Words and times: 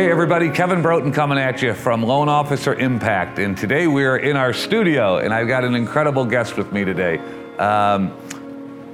Hey 0.00 0.10
everybody, 0.10 0.48
Kevin 0.48 0.80
Broughton 0.80 1.12
coming 1.12 1.36
at 1.36 1.60
you 1.60 1.74
from 1.74 2.02
Loan 2.02 2.30
Officer 2.30 2.72
Impact. 2.72 3.38
And 3.38 3.54
today 3.54 3.86
we're 3.86 4.16
in 4.16 4.34
our 4.34 4.54
studio, 4.54 5.18
and 5.18 5.34
I've 5.34 5.46
got 5.46 5.62
an 5.62 5.74
incredible 5.74 6.24
guest 6.24 6.56
with 6.56 6.72
me 6.72 6.86
today. 6.86 7.18
Um, 7.58 8.16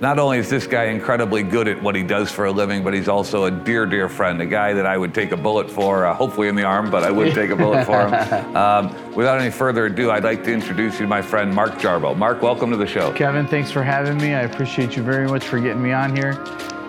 not 0.01 0.19
only 0.19 0.39
is 0.39 0.51
this 0.51 0.67
guy 0.67 0.87
incredibly 0.87 1.45
good 1.45 1.69
at 1.69 1.81
what 1.81 1.95
he 1.95 2.03
does 2.03 2.33
for 2.33 2.47
a 2.47 2.51
living, 2.51 2.83
but 2.83 2.93
he's 2.93 3.07
also 3.07 3.45
a 3.45 3.53
dear, 3.53 3.87
dear 3.87 4.09
friend, 4.09 4.43
a 4.43 4.47
guy 4.47 4.73
that 4.73 4.85
I 4.85 4.99
would 4.99 5.15
take 5.15 5.31
a 5.31 5.37
bullet 5.37 5.71
for, 5.71 6.07
uh, 6.07 6.13
hopefully 6.13 6.49
in 6.49 6.57
the 6.57 6.65
arm, 6.65 6.91
but 6.91 7.05
I 7.05 7.13
would 7.13 7.35
take 7.35 7.51
a 7.51 7.57
bullet 7.57 7.87
for 7.87 8.09
him. 8.09 8.57
Um, 8.57 9.15
without 9.15 9.41
any 9.41 9.53
further 9.53 9.87
ado, 9.87 10.11
I'd 10.11 10.25
like 10.25 10.43
to 10.43 10.53
introduce 10.53 10.95
you 10.95 11.03
to 11.03 11.07
my 11.07 11.23
friend 11.23 11.55
Mark 11.55 11.75
Jarbo. 11.75 12.17
Mark, 12.17 12.43
welcome 12.43 12.73
to 12.73 12.77
the 12.77 12.87
show. 12.87 13.13
Kevin, 13.13 13.47
thanks 13.47 13.71
for 13.71 13.85
having 13.85 14.19
me. 14.19 14.35
I 14.35 14.41
appreciate 14.41 14.97
you 14.97 15.05
very 15.05 15.29
much 15.29 15.47
for 15.47 15.61
getting 15.61 15.83
me 15.83 15.93
on 15.93 16.17
here, 16.17 16.33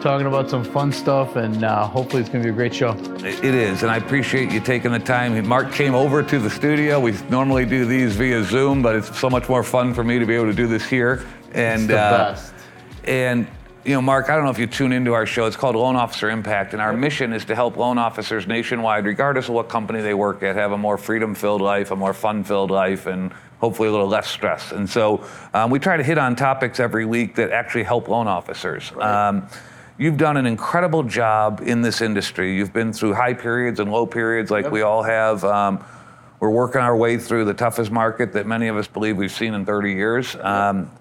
talking 0.01 0.27
about 0.27 0.49
some 0.49 0.63
fun 0.63 0.91
stuff, 0.91 1.35
and 1.35 1.63
uh, 1.63 1.87
hopefully 1.87 2.21
it's 2.21 2.29
going 2.29 2.43
to 2.43 2.47
be 2.47 2.51
a 2.51 2.55
great 2.55 2.73
show. 2.73 2.91
It 3.23 3.43
is, 3.43 3.83
and 3.83 3.91
I 3.91 3.97
appreciate 3.97 4.51
you 4.51 4.59
taking 4.59 4.91
the 4.91 4.99
time. 4.99 5.47
Mark 5.47 5.71
came 5.71 5.95
over 5.95 6.23
to 6.23 6.39
the 6.39 6.49
studio. 6.49 6.99
We 6.99 7.13
normally 7.29 7.65
do 7.65 7.85
these 7.85 8.15
via 8.15 8.43
Zoom, 8.43 8.81
but 8.81 8.95
it's 8.95 9.17
so 9.19 9.29
much 9.29 9.49
more 9.49 9.63
fun 9.63 9.93
for 9.93 10.03
me 10.03 10.19
to 10.19 10.25
be 10.25 10.35
able 10.35 10.45
to 10.45 10.53
do 10.53 10.67
this 10.67 10.87
here. 10.87 11.25
And 11.53 11.81
It's 11.81 11.87
the 11.87 11.99
uh, 11.99 12.33
best. 12.33 12.53
And 13.05 13.47
you 13.87 13.93
know, 13.93 14.01
Mark, 14.01 14.29
I 14.29 14.35
don't 14.35 14.43
know 14.43 14.51
if 14.51 14.59
you 14.59 14.67
tune 14.67 14.91
into 14.91 15.13
our 15.13 15.25
show. 15.25 15.45
It's 15.45 15.55
called 15.55 15.77
Loan 15.77 15.95
Officer 15.95 16.29
Impact, 16.29 16.73
and 16.73 16.81
our 16.81 16.91
mission 16.91 17.31
is 17.31 17.45
to 17.45 17.55
help 17.55 17.77
loan 17.77 17.97
officers 17.97 18.45
nationwide, 18.45 19.05
regardless 19.05 19.47
of 19.47 19.53
what 19.53 19.69
company 19.69 20.01
they 20.01 20.13
work 20.13 20.43
at, 20.43 20.57
have 20.57 20.73
a 20.73 20.77
more 20.77 20.97
freedom-filled 20.97 21.61
life, 21.61 21.91
a 21.91 21.95
more 21.95 22.13
fun-filled 22.13 22.69
life, 22.69 23.05
and 23.05 23.31
hopefully 23.59 23.87
a 23.87 23.91
little 23.91 24.07
less 24.07 24.27
stress. 24.27 24.73
And 24.73 24.89
so 24.89 25.25
um, 25.53 25.71
we 25.71 25.79
try 25.79 25.95
to 25.95 26.03
hit 26.03 26.17
on 26.17 26.35
topics 26.35 26.81
every 26.81 27.05
week 27.05 27.35
that 27.35 27.51
actually 27.51 27.83
help 27.83 28.09
loan 28.09 28.27
officers. 28.27 28.91
Um, 28.99 29.47
you've 29.97 30.17
done 30.17 30.37
an 30.37 30.45
incredible 30.45 31.03
job 31.03 31.61
in 31.63 31.81
this 31.81 32.01
industry. 32.01 32.55
You've 32.55 32.73
been 32.73 32.93
through 32.93 33.13
high 33.13 33.33
periods 33.33 33.79
and 33.79 33.91
low 33.91 34.05
periods, 34.05 34.51
like 34.51 34.71
we 34.71 34.81
all 34.81 35.03
have. 35.03 35.43
Um, 35.43 35.83
we're 36.39 36.51
working 36.51 36.81
our 36.81 36.95
way 36.95 37.17
through 37.17 37.45
the 37.45 37.53
toughest 37.53 37.91
market 37.91 38.33
that 38.33 38.45
many 38.45 38.67
of 38.67 38.77
us 38.77 38.87
believe 38.87 39.17
we've 39.17 39.31
seen 39.31 39.53
in 39.53 39.65
30 39.65 39.93
years. 39.93 40.35
Um, 40.35 40.91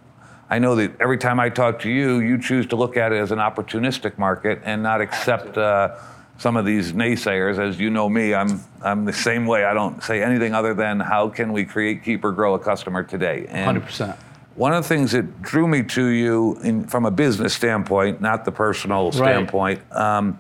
I 0.48 0.58
know 0.58 0.76
that 0.76 0.98
every 1.00 1.18
time 1.18 1.40
I 1.40 1.48
talk 1.50 1.80
to 1.80 1.90
you, 1.90 2.20
you 2.20 2.40
choose 2.40 2.66
to 2.68 2.76
look 2.76 2.96
at 2.96 3.12
it 3.12 3.16
as 3.16 3.32
an 3.32 3.38
opportunistic 3.38 4.16
market 4.16 4.60
and 4.64 4.82
not 4.82 5.00
accept 5.00 5.58
uh, 5.58 5.96
some 6.38 6.56
of 6.56 6.64
these 6.64 6.92
naysayers. 6.92 7.58
As 7.58 7.78
you 7.78 7.90
know 7.90 8.08
me, 8.08 8.32
I'm 8.32 8.60
I'm 8.80 9.04
the 9.04 9.12
same 9.12 9.46
way. 9.46 9.64
I 9.64 9.74
don't 9.74 10.02
say 10.02 10.22
anything 10.22 10.54
other 10.54 10.72
than 10.72 11.00
how 11.00 11.28
can 11.28 11.52
we 11.52 11.64
create, 11.64 12.04
keep, 12.04 12.24
or 12.24 12.30
grow 12.30 12.54
a 12.54 12.58
customer 12.58 13.02
today. 13.02 13.46
And 13.48 13.82
100%. 13.82 14.16
One 14.56 14.72
of 14.72 14.82
the 14.82 14.88
things 14.88 15.12
that 15.12 15.42
drew 15.42 15.68
me 15.68 15.82
to 15.82 16.06
you, 16.06 16.58
in, 16.62 16.86
from 16.86 17.04
a 17.04 17.10
business 17.10 17.52
standpoint, 17.54 18.22
not 18.22 18.46
the 18.46 18.52
personal 18.52 19.12
standpoint, 19.12 19.80
um, 19.92 20.38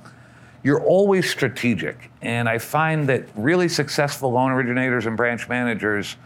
you're 0.62 0.82
always 0.82 1.28
strategic. 1.28 2.10
And 2.22 2.48
I 2.48 2.58
find 2.58 3.08
that 3.10 3.28
really 3.36 3.68
successful 3.68 4.32
loan 4.32 4.52
originators 4.52 5.04
and 5.04 5.18
branch 5.18 5.48
managers, 5.48 6.16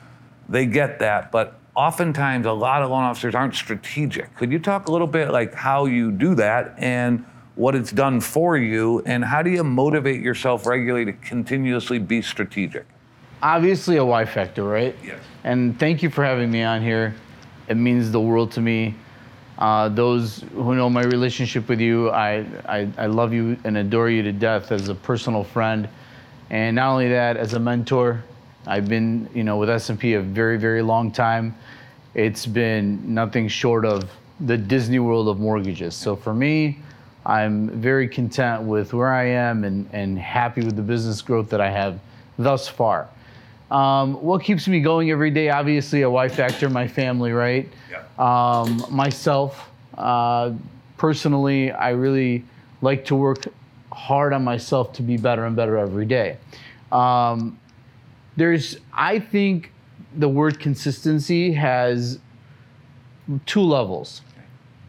they 0.48 0.66
get 0.66 1.00
that, 1.00 1.32
but 1.32 1.58
oftentimes 1.74 2.46
a 2.46 2.52
lot 2.52 2.82
of 2.82 2.90
loan 2.90 3.02
officers 3.02 3.34
aren't 3.34 3.54
strategic. 3.54 4.34
Could 4.36 4.52
you 4.52 4.60
talk 4.60 4.88
a 4.88 4.92
little 4.92 5.06
bit 5.06 5.30
like 5.30 5.52
how 5.52 5.86
you 5.86 6.12
do 6.12 6.34
that 6.36 6.74
and 6.78 7.24
what 7.56 7.74
it's 7.74 7.90
done 7.90 8.20
for 8.20 8.56
you 8.56 9.02
and 9.04 9.24
how 9.24 9.42
do 9.42 9.50
you 9.50 9.64
motivate 9.64 10.20
yourself 10.20 10.64
regularly 10.64 11.04
to 11.06 11.12
continuously 11.12 11.98
be 11.98 12.22
strategic? 12.22 12.86
Obviously, 13.42 13.96
a 13.96 14.04
Y 14.04 14.24
factor, 14.26 14.64
right? 14.64 14.96
Yes. 15.04 15.20
And 15.44 15.78
thank 15.78 16.02
you 16.02 16.10
for 16.10 16.24
having 16.24 16.50
me 16.50 16.62
on 16.62 16.82
here. 16.82 17.14
It 17.70 17.76
means 17.76 18.10
the 18.10 18.20
world 18.20 18.50
to 18.52 18.60
me. 18.60 18.96
Uh, 19.56 19.88
those 19.88 20.42
who 20.54 20.74
know 20.74 20.90
my 20.90 21.04
relationship 21.04 21.68
with 21.68 21.78
you, 21.78 22.10
I, 22.10 22.44
I, 22.66 22.88
I 22.98 23.06
love 23.06 23.32
you 23.32 23.56
and 23.62 23.76
adore 23.76 24.10
you 24.10 24.24
to 24.24 24.32
death 24.32 24.72
as 24.72 24.88
a 24.88 24.94
personal 24.94 25.44
friend. 25.44 25.88
And 26.50 26.74
not 26.74 26.90
only 26.90 27.08
that, 27.10 27.36
as 27.36 27.54
a 27.54 27.60
mentor, 27.60 28.24
I've 28.66 28.88
been, 28.88 29.28
you 29.32 29.44
know, 29.44 29.56
with 29.56 29.68
SMP 29.68 30.18
a 30.18 30.20
very, 30.20 30.58
very 30.58 30.82
long 30.82 31.12
time. 31.12 31.54
It's 32.14 32.44
been 32.44 33.14
nothing 33.14 33.46
short 33.46 33.84
of 33.84 34.10
the 34.40 34.58
Disney 34.58 34.98
World 34.98 35.28
of 35.28 35.38
mortgages. 35.38 35.94
So 35.94 36.16
for 36.16 36.34
me, 36.34 36.80
I'm 37.24 37.68
very 37.80 38.08
content 38.08 38.62
with 38.62 38.92
where 38.92 39.12
I 39.12 39.26
am 39.26 39.62
and, 39.62 39.88
and 39.92 40.18
happy 40.18 40.64
with 40.64 40.74
the 40.74 40.82
business 40.82 41.22
growth 41.22 41.50
that 41.50 41.60
I 41.60 41.70
have 41.70 42.00
thus 42.36 42.66
far. 42.66 43.08
Um, 43.70 44.14
what 44.14 44.42
keeps 44.42 44.66
me 44.66 44.80
going 44.80 45.10
every 45.10 45.30
day? 45.30 45.50
Obviously, 45.50 46.02
a 46.02 46.10
Y 46.10 46.28
factor, 46.28 46.68
my 46.68 46.88
family, 46.88 47.32
right? 47.32 47.68
Um, 48.18 48.84
myself, 48.90 49.70
uh, 49.96 50.52
personally, 50.96 51.70
I 51.70 51.90
really 51.90 52.44
like 52.82 53.04
to 53.06 53.14
work 53.14 53.46
hard 53.92 54.32
on 54.32 54.44
myself 54.44 54.92
to 54.94 55.02
be 55.02 55.16
better 55.16 55.44
and 55.44 55.54
better 55.54 55.78
every 55.78 56.06
day. 56.06 56.38
Um, 56.90 57.58
there's, 58.36 58.78
I 58.92 59.18
think, 59.18 59.72
the 60.16 60.28
word 60.28 60.58
consistency 60.58 61.52
has 61.52 62.18
two 63.46 63.62
levels 63.62 64.22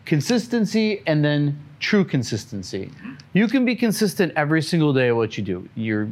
consistency 0.05 1.03
and 1.05 1.23
then 1.23 1.57
true 1.79 2.03
consistency. 2.03 2.91
You 3.33 3.47
can 3.47 3.63
be 3.65 3.75
consistent 3.75 4.33
every 4.35 4.61
single 4.61 4.93
day 4.93 5.09
at 5.09 5.15
what 5.15 5.37
you 5.37 5.43
do. 5.43 5.69
You're 5.75 6.09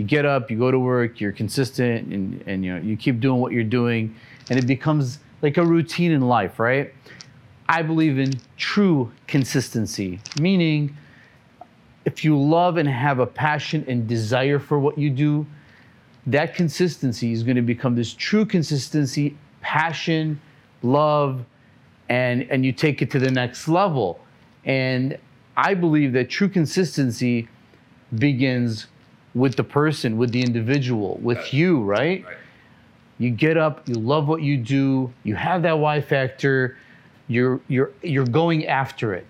you 0.00 0.06
get 0.06 0.24
up, 0.24 0.50
you 0.50 0.58
go 0.58 0.70
to 0.70 0.78
work, 0.78 1.20
you're 1.20 1.30
consistent 1.30 2.10
and, 2.12 2.42
and 2.46 2.64
you 2.64 2.74
know 2.74 2.80
you 2.80 2.96
keep 2.96 3.20
doing 3.20 3.38
what 3.38 3.52
you're 3.52 3.62
doing 3.62 4.14
and 4.48 4.58
it 4.58 4.66
becomes 4.66 5.18
like 5.42 5.58
a 5.58 5.64
routine 5.64 6.10
in 6.10 6.22
life, 6.22 6.58
right? 6.58 6.92
I 7.68 7.82
believe 7.82 8.18
in 8.18 8.32
true 8.56 9.12
consistency, 9.26 10.18
meaning 10.40 10.96
if 12.06 12.24
you 12.24 12.36
love 12.40 12.78
and 12.78 12.88
have 12.88 13.18
a 13.18 13.26
passion 13.26 13.84
and 13.86 14.08
desire 14.08 14.58
for 14.58 14.78
what 14.78 14.96
you 14.96 15.10
do, 15.10 15.46
that 16.26 16.54
consistency 16.54 17.32
is 17.32 17.42
going 17.42 17.56
to 17.56 17.62
become 17.62 17.94
this 17.94 18.14
true 18.14 18.46
consistency, 18.46 19.36
passion, 19.60 20.40
love, 20.82 21.44
and 22.08 22.42
and 22.50 22.64
you 22.64 22.72
take 22.72 23.02
it 23.02 23.10
to 23.10 23.18
the 23.18 23.30
next 23.30 23.68
level. 23.68 24.18
And 24.64 25.18
I 25.58 25.74
believe 25.74 26.14
that 26.14 26.30
true 26.30 26.48
consistency 26.48 27.48
begins 28.18 28.86
with 29.34 29.56
the 29.56 29.64
person, 29.64 30.16
with 30.16 30.32
the 30.32 30.42
individual, 30.42 31.18
with 31.22 31.52
you, 31.54 31.82
right? 31.82 32.24
You 33.18 33.30
get 33.30 33.56
up, 33.56 33.88
you 33.88 33.94
love 33.94 34.28
what 34.28 34.42
you 34.42 34.56
do, 34.56 35.12
you 35.24 35.34
have 35.34 35.62
that 35.62 35.78
Y 35.78 36.00
factor, 36.00 36.76
you're 37.28 37.60
you're 37.68 37.90
you're 38.02 38.26
going 38.26 38.66
after 38.66 39.14
it. 39.14 39.26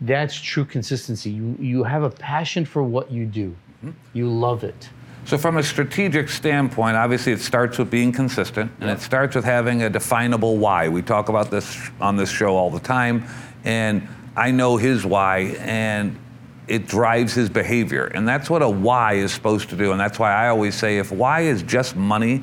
That's 0.00 0.34
true 0.34 0.64
consistency. 0.64 1.30
You 1.30 1.56
you 1.58 1.84
have 1.84 2.02
a 2.02 2.10
passion 2.10 2.64
for 2.64 2.82
what 2.82 3.10
you 3.10 3.24
do. 3.24 3.54
Mm-hmm. 3.84 3.90
You 4.12 4.28
love 4.28 4.64
it. 4.64 4.88
So, 5.26 5.38
from 5.38 5.56
a 5.56 5.62
strategic 5.62 6.28
standpoint, 6.28 6.96
obviously 6.96 7.32
it 7.32 7.40
starts 7.40 7.78
with 7.78 7.90
being 7.90 8.12
consistent 8.12 8.70
and 8.80 8.90
it 8.90 9.00
starts 9.00 9.34
with 9.34 9.44
having 9.44 9.82
a 9.82 9.88
definable 9.88 10.58
why. 10.58 10.88
We 10.88 11.00
talk 11.00 11.30
about 11.30 11.50
this 11.50 11.90
on 11.98 12.16
this 12.16 12.30
show 12.30 12.56
all 12.56 12.70
the 12.70 12.80
time, 12.80 13.24
and 13.64 14.06
I 14.36 14.50
know 14.50 14.76
his 14.76 15.06
why, 15.06 15.56
and 15.60 16.18
it 16.66 16.86
drives 16.86 17.34
his 17.34 17.48
behavior. 17.48 18.06
And 18.06 18.26
that's 18.26 18.48
what 18.48 18.62
a 18.62 18.68
why 18.68 19.14
is 19.14 19.32
supposed 19.32 19.68
to 19.70 19.76
do. 19.76 19.92
And 19.92 20.00
that's 20.00 20.18
why 20.18 20.32
I 20.32 20.48
always 20.48 20.74
say 20.74 20.98
if 20.98 21.12
why 21.12 21.42
is 21.42 21.62
just 21.62 21.96
money, 21.96 22.42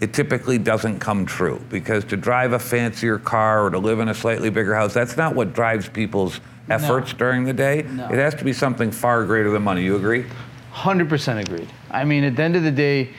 it 0.00 0.14
typically 0.14 0.56
doesn't 0.56 0.98
come 0.98 1.26
true 1.26 1.60
because 1.68 2.04
to 2.06 2.16
drive 2.16 2.52
a 2.52 2.58
fancier 2.58 3.18
car 3.18 3.66
or 3.66 3.70
to 3.70 3.78
live 3.78 4.00
in 4.00 4.08
a 4.08 4.14
slightly 4.14 4.48
bigger 4.48 4.74
house, 4.74 4.94
that's 4.94 5.16
not 5.16 5.34
what 5.34 5.52
drives 5.52 5.88
people's 5.88 6.40
efforts 6.70 7.12
during 7.12 7.44
the 7.44 7.52
day. 7.52 7.82
No. 7.82 8.06
It 8.06 8.16
has 8.16 8.34
to 8.36 8.44
be 8.44 8.52
something 8.52 8.90
far 8.90 9.24
greater 9.26 9.50
than 9.50 9.62
money. 9.62 9.82
You 9.82 9.96
agree? 9.96 10.24
100% 10.72 11.40
agreed. 11.40 11.68
I 11.90 12.04
mean, 12.04 12.24
at 12.24 12.36
the 12.36 12.42
end 12.42 12.56
of 12.56 12.62
the 12.62 12.70
day, 12.70 13.10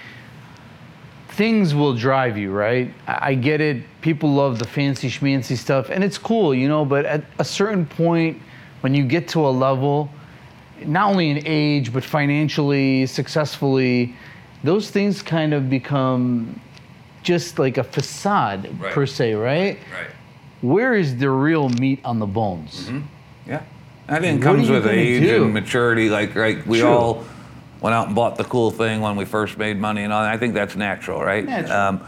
things 1.29 1.75
will 1.75 1.93
drive 1.93 2.37
you, 2.37 2.51
right? 2.51 2.93
I 3.07 3.35
get 3.35 3.61
it. 3.61 3.83
People 4.01 4.31
love 4.31 4.57
the 4.57 4.65
fancy 4.65 5.09
schmancy 5.09 5.57
stuff, 5.57 5.89
and 5.89 6.03
it's 6.03 6.17
cool, 6.17 6.55
you 6.55 6.67
know, 6.67 6.85
but 6.85 7.05
at 7.05 7.23
a 7.39 7.45
certain 7.45 7.85
point, 7.85 8.41
when 8.81 8.95
you 8.95 9.03
get 9.03 9.27
to 9.29 9.45
a 9.45 9.49
level, 9.49 10.09
not 10.85 11.09
only 11.09 11.29
in 11.29 11.41
age, 11.45 11.93
but 11.93 12.03
financially, 12.03 13.05
successfully, 13.05 14.15
those 14.63 14.89
things 14.91 15.21
kind 15.21 15.53
of 15.53 15.69
become 15.69 16.59
just 17.23 17.59
like 17.59 17.77
a 17.77 17.83
facade, 17.83 18.69
Right. 18.79 18.91
per 18.93 19.05
se, 19.05 19.33
right? 19.35 19.77
Right. 19.93 20.07
Where 20.61 20.93
is 20.93 21.17
the 21.17 21.29
real 21.29 21.69
meat 21.69 21.99
on 22.05 22.19
the 22.19 22.25
bones? 22.27 22.89
Yeah. 23.47 23.61
I 24.07 24.19
think 24.19 24.41
it 24.41 24.43
comes 24.43 24.69
with 24.69 24.85
age 24.87 25.23
do? 25.23 25.45
and 25.45 25.53
maturity. 25.53 26.09
Like, 26.09 26.35
right, 26.35 26.65
we 26.67 26.79
True. 26.79 26.89
all 26.89 27.23
went 27.79 27.95
out 27.95 28.07
and 28.07 28.15
bought 28.15 28.37
the 28.37 28.43
cool 28.43 28.69
thing 28.69 29.01
when 29.01 29.15
we 29.15 29.25
first 29.25 29.57
made 29.57 29.79
money 29.79 30.03
and 30.03 30.11
all 30.13 30.21
that. 30.23 30.31
I 30.31 30.37
think 30.37 30.53
that's 30.53 30.75
natural, 30.75 31.21
right? 31.23 31.45
Natural. 31.45 31.71
Um, 31.71 32.01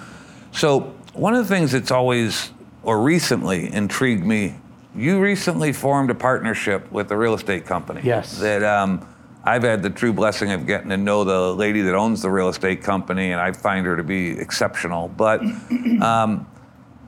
so, 0.52 0.94
one 1.14 1.34
of 1.34 1.48
the 1.48 1.54
things 1.56 1.72
that's 1.72 1.92
always, 1.92 2.52
or 2.84 3.02
recently, 3.02 3.72
intrigued 3.74 4.26
me, 4.26 4.56
you 4.96 5.20
recently 5.20 5.74
formed 5.74 6.10
a 6.10 6.16
partnership 6.16 6.92
with 6.92 7.12
a 7.12 7.18
real 7.18 7.34
estate 7.34 7.66
company. 7.66 8.02
Yes. 8.04 8.40
That 8.40 8.64
um, 8.64 9.08
I've 9.44 9.64
had 9.64 9.82
the 9.82 9.90
true 9.90 10.14
blessing 10.14 10.52
of 10.52 10.68
getting 10.68 10.90
to 10.90 10.98
know 10.98 11.24
the 11.24 11.54
lady 11.54 11.82
that 11.82 11.96
owns 11.96 12.22
the 12.22 12.30
real 12.30 12.50
estate 12.50 12.84
company, 12.84 13.32
and 13.32 13.42
I 13.42 13.52
find 13.52 13.86
her 13.86 13.98
to 13.98 14.04
be 14.04 14.32
exceptional. 14.32 15.08
But 15.10 15.42
um, 16.02 16.48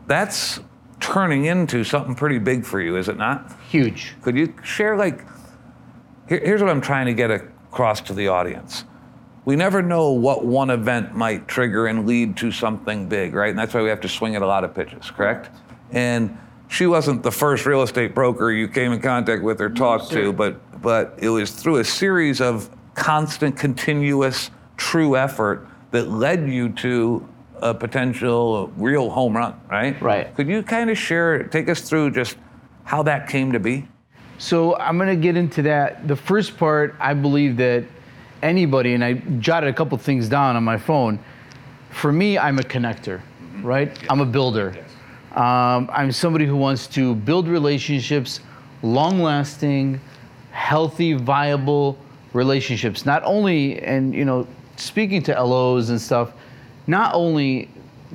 that's 0.07 0.59
turning 0.99 1.45
into 1.45 1.83
something 1.83 2.15
pretty 2.15 2.39
big 2.39 2.65
for 2.65 2.81
you, 2.81 2.97
is 2.97 3.07
it 3.07 3.17
not? 3.17 3.53
Huge. 3.69 4.15
Could 4.21 4.35
you 4.35 4.53
share 4.63 4.97
like 4.97 5.25
here, 6.27 6.39
here's 6.39 6.61
what 6.61 6.69
I'm 6.69 6.81
trying 6.81 7.05
to 7.05 7.13
get 7.13 7.31
across 7.31 8.01
to 8.01 8.13
the 8.13 8.27
audience. 8.29 8.85
we 9.43 9.55
never 9.55 9.83
know 9.83 10.11
what 10.11 10.43
one 10.43 10.71
event 10.71 11.13
might 11.13 11.47
trigger 11.47 11.85
and 11.85 12.07
lead 12.07 12.35
to 12.37 12.51
something 12.51 13.07
big, 13.07 13.35
right? 13.35 13.51
And 13.51 13.59
that's 13.59 13.75
why 13.75 13.83
we 13.83 13.89
have 13.89 14.01
to 14.01 14.09
swing 14.09 14.35
at 14.35 14.41
a 14.41 14.47
lot 14.47 14.63
of 14.63 14.73
pitches, 14.73 15.11
correct? 15.11 15.49
And 15.91 16.35
she 16.75 16.87
wasn't 16.87 17.23
the 17.23 17.31
first 17.31 17.65
real 17.65 17.83
estate 17.83 18.13
broker 18.13 18.51
you 18.51 18.67
came 18.67 18.91
in 18.91 18.99
contact 18.99 19.41
with 19.41 19.61
or 19.61 19.69
talked 19.69 20.11
to, 20.11 20.33
but 20.33 20.59
but 20.81 21.17
it 21.21 21.29
was 21.29 21.51
through 21.51 21.77
a 21.77 21.85
series 21.85 22.41
of 22.41 22.69
constant, 22.95 23.57
continuous, 23.57 24.51
true 24.75 25.15
effort 25.15 25.67
that 25.91 26.09
led 26.09 26.49
you 26.49 26.69
to 26.69 27.25
a 27.61 27.73
potential 27.73 28.67
real 28.75 29.09
home 29.09 29.37
run, 29.37 29.59
right? 29.71 29.99
Right. 30.01 30.35
Could 30.35 30.49
you 30.49 30.61
kind 30.63 30.89
of 30.89 30.97
share, 30.97 31.43
take 31.43 31.69
us 31.69 31.79
through 31.79 32.11
just 32.11 32.35
how 32.83 33.01
that 33.03 33.29
came 33.29 33.53
to 33.53 33.59
be? 33.59 33.87
So 34.37 34.75
I'm 34.75 34.97
going 34.97 35.09
to 35.09 35.15
get 35.15 35.37
into 35.37 35.61
that. 35.61 36.07
The 36.09 36.15
first 36.15 36.57
part, 36.57 36.93
I 36.99 37.13
believe 37.13 37.55
that 37.57 37.85
anybody, 38.43 38.93
and 38.93 39.03
I 39.03 39.13
jotted 39.39 39.69
a 39.69 39.73
couple 39.73 39.97
things 39.97 40.27
down 40.27 40.57
on 40.57 40.63
my 40.63 40.77
phone. 40.77 41.19
For 41.89 42.11
me, 42.11 42.37
I'm 42.37 42.59
a 42.59 42.63
connector, 42.63 43.21
right? 43.61 43.97
I'm 44.09 44.19
a 44.19 44.25
builder. 44.25 44.84
Um, 45.35 45.89
I'm 45.91 46.13
somebody 46.13 46.45
who 46.45 46.55
wants 46.55 46.87
to 46.87 47.13
build 47.13 47.49
relationships, 47.49 48.39
long 48.81 49.19
lasting, 49.19 49.99
healthy, 50.51 51.13
viable 51.13 51.97
relationships. 52.31 53.05
Not 53.05 53.21
only, 53.25 53.81
and 53.81 54.13
you 54.13 54.23
know, 54.23 54.47
speaking 54.77 55.21
to 55.23 55.33
LOs 55.33 55.89
and 55.89 55.99
stuff, 55.99 56.31
not 56.87 57.13
only 57.13 57.69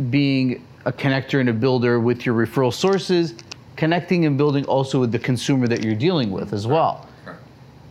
being 0.09 0.65
a 0.87 0.93
connector 0.93 1.41
and 1.41 1.51
a 1.51 1.53
builder 1.53 2.01
with 2.01 2.25
your 2.25 2.35
referral 2.35 2.73
sources, 2.73 3.35
connecting 3.77 4.25
and 4.25 4.39
building 4.39 4.65
also 4.65 4.99
with 4.99 5.13
the 5.13 5.19
consumer 5.19 5.69
that 5.69 5.85
you're 5.85 5.95
dealing 5.95 6.31
with 6.31 6.55
as 6.55 6.67
well. 6.67 7.07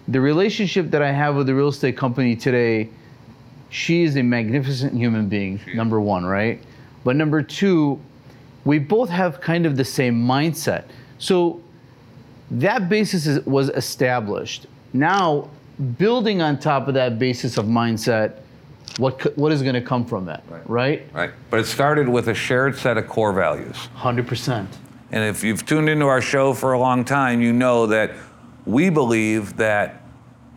The 0.07 0.19
relationship 0.19 0.89
that 0.89 1.03
I 1.03 1.11
have 1.11 1.35
with 1.35 1.45
the 1.45 1.53
real 1.53 1.67
estate 1.67 1.95
company 1.95 2.35
today, 2.35 2.89
she 3.69 4.01
is 4.01 4.17
a 4.17 4.23
magnificent 4.23 4.93
human 4.93 5.29
being, 5.29 5.59
number 5.75 6.01
one, 6.01 6.25
right? 6.25 6.63
But 7.03 7.15
number 7.15 7.43
two, 7.43 8.01
we 8.65 8.79
both 8.79 9.09
have 9.09 9.41
kind 9.41 9.65
of 9.65 9.77
the 9.77 9.85
same 9.85 10.15
mindset. 10.15 10.85
So 11.17 11.61
that 12.51 12.89
basis 12.89 13.27
is, 13.27 13.45
was 13.45 13.69
established. 13.69 14.67
Now, 14.93 15.49
building 15.97 16.41
on 16.41 16.59
top 16.59 16.87
of 16.87 16.93
that 16.95 17.19
basis 17.19 17.57
of 17.57 17.65
mindset, 17.65 18.37
what 18.97 19.37
what 19.37 19.51
is 19.51 19.61
going 19.61 19.75
to 19.75 19.81
come 19.81 20.03
from 20.05 20.25
that, 20.25 20.43
right? 20.65 21.07
Right. 21.13 21.31
But 21.49 21.59
it 21.59 21.65
started 21.65 22.09
with 22.09 22.27
a 22.27 22.33
shared 22.33 22.75
set 22.75 22.97
of 22.97 23.07
core 23.07 23.33
values. 23.33 23.75
Hundred 23.93 24.27
percent. 24.27 24.77
And 25.11 25.23
if 25.23 25.43
you've 25.43 25.65
tuned 25.65 25.89
into 25.89 26.05
our 26.05 26.21
show 26.21 26.53
for 26.53 26.73
a 26.73 26.79
long 26.79 27.05
time, 27.05 27.41
you 27.41 27.53
know 27.53 27.87
that 27.87 28.11
we 28.65 28.89
believe 28.89 29.57
that 29.57 29.98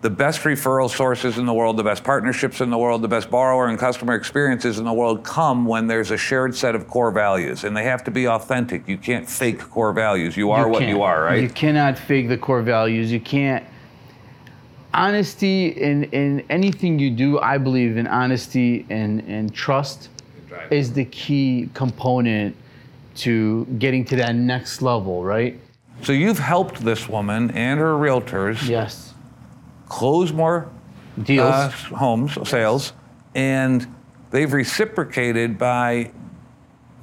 the 0.02 0.10
best 0.10 0.40
referral 0.40 0.90
sources 0.90 1.38
in 1.38 1.46
the 1.46 1.54
world, 1.54 1.76
the 1.76 1.84
best 1.84 2.02
partnerships 2.02 2.60
in 2.60 2.70
the 2.70 2.76
world, 2.76 3.02
the 3.02 3.08
best 3.08 3.30
borrower 3.30 3.68
and 3.68 3.78
customer 3.78 4.14
experiences 4.14 4.80
in 4.80 4.84
the 4.84 4.92
world 4.92 5.22
come 5.22 5.64
when 5.64 5.86
there's 5.86 6.10
a 6.10 6.16
shared 6.16 6.56
set 6.56 6.74
of 6.74 6.88
core 6.88 7.12
values. 7.12 7.62
And 7.62 7.76
they 7.76 7.84
have 7.84 8.02
to 8.04 8.10
be 8.10 8.26
authentic. 8.26 8.88
You 8.88 8.98
can't 8.98 9.28
fake 9.28 9.60
core 9.60 9.92
values. 9.92 10.36
You 10.36 10.50
are 10.50 10.66
what 10.66 10.88
you 10.88 11.02
are, 11.02 11.22
right? 11.22 11.40
You 11.40 11.48
cannot 11.48 11.96
fake 11.96 12.28
the 12.28 12.36
core 12.36 12.62
values. 12.62 13.12
You 13.12 13.20
can't. 13.20 13.64
Honesty 14.92 15.68
in, 15.68 16.04
in 16.04 16.44
anything 16.50 16.98
you 16.98 17.10
do, 17.10 17.38
I 17.38 17.56
believe 17.56 17.96
in 17.96 18.08
honesty 18.08 18.84
and, 18.90 19.20
and 19.20 19.54
trust 19.54 20.08
is 20.70 20.92
the 20.92 21.04
key 21.06 21.70
component 21.74 22.56
to 23.14 23.66
getting 23.78 24.04
to 24.06 24.16
that 24.16 24.34
next 24.34 24.82
level, 24.82 25.22
right? 25.22 25.58
so 26.02 26.10
you've 26.10 26.38
helped 26.38 26.84
this 26.84 27.08
woman 27.08 27.50
and 27.52 27.78
her 27.78 27.92
realtors 27.94 28.68
Yes. 28.68 29.11
Close 29.92 30.32
more 30.32 30.68
Deals. 31.22 31.52
uh, 31.52 31.68
homes 31.94 32.36
sales, 32.48 32.94
and 33.34 33.86
they've 34.30 34.52
reciprocated 34.52 35.58
by 35.58 36.10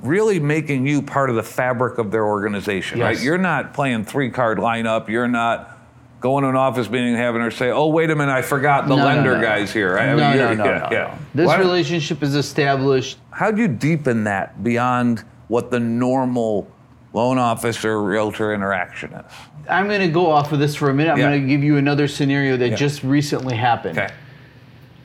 really 0.01 0.39
making 0.39 0.87
you 0.87 1.01
part 1.01 1.29
of 1.29 1.35
the 1.35 1.43
fabric 1.43 1.99
of 1.99 2.09
their 2.11 2.25
organization, 2.25 2.99
right? 2.99 3.21
You're 3.21 3.37
not 3.37 3.73
playing 3.73 4.05
three 4.05 4.31
card 4.31 4.57
lineup. 4.57 5.07
You're 5.07 5.27
not 5.27 5.77
going 6.19 6.43
to 6.43 6.49
an 6.49 6.55
office 6.55 6.89
meeting 6.89 7.09
and 7.09 7.17
having 7.17 7.41
her 7.41 7.51
say, 7.51 7.69
"Oh, 7.69 7.87
wait 7.87 8.09
a 8.09 8.15
minute, 8.15 8.31
I 8.33 8.41
forgot 8.41 8.87
the 8.87 8.95
No, 8.95 9.01
no, 9.03 9.05
lender 9.05 9.35
no. 9.37 9.41
guys 9.43 9.71
here." 9.71 9.97
I 9.97 10.07
mean, 10.07 10.17
no, 10.17 10.33
no, 10.33 10.53
no, 10.55 10.63
yeah, 10.65 10.77
no, 10.79 10.87
yeah. 10.91 10.99
no. 10.99 11.13
This 11.35 11.47
Why- 11.47 11.59
relationship 11.59 12.23
is 12.23 12.35
established. 12.35 13.19
How 13.31 13.51
do 13.51 13.61
you 13.61 13.67
deepen 13.67 14.23
that 14.23 14.63
beyond 14.63 15.23
what 15.47 15.69
the 15.69 15.79
normal 15.79 16.67
loan 17.13 17.37
officer 17.37 18.01
realtor 18.01 18.53
interaction 18.53 19.13
is? 19.13 19.25
I'm 19.69 19.87
going 19.87 20.01
to 20.01 20.07
go 20.07 20.29
off 20.31 20.51
of 20.51 20.59
this 20.59 20.75
for 20.75 20.89
a 20.89 20.93
minute. 20.93 21.11
I'm 21.11 21.17
Yeah. 21.17 21.29
going 21.29 21.41
to 21.41 21.47
give 21.47 21.63
you 21.63 21.77
another 21.77 22.07
scenario 22.07 22.57
that 22.57 22.69
Yeah. 22.71 22.75
just 22.75 23.03
recently 23.03 23.55
happened. 23.55 23.97
Okay. 23.99 24.13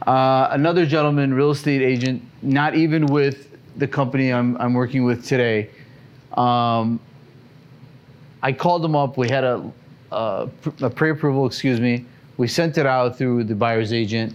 Uh, 0.06 0.48
another 0.50 0.84
gentleman, 0.86 1.32
real 1.32 1.50
estate 1.50 1.80
agent, 1.82 2.22
not 2.42 2.74
even 2.74 3.06
with 3.06 3.48
the 3.76 3.86
company 3.88 4.32
I'm, 4.32 4.56
I'm 4.58 4.74
working 4.74 5.04
with 5.04 5.24
today. 5.26 5.70
Um, 6.36 7.00
I 8.42 8.52
called 8.52 8.84
him 8.84 8.94
up. 8.94 9.16
We 9.16 9.28
had 9.28 9.44
a, 9.44 9.72
a, 10.12 10.48
a 10.82 10.90
pre 10.90 11.10
approval, 11.10 11.46
excuse 11.46 11.80
me. 11.80 12.04
We 12.36 12.48
sent 12.48 12.76
it 12.78 12.86
out 12.86 13.16
through 13.16 13.44
the 13.44 13.54
buyer's 13.54 13.92
agent. 13.92 14.34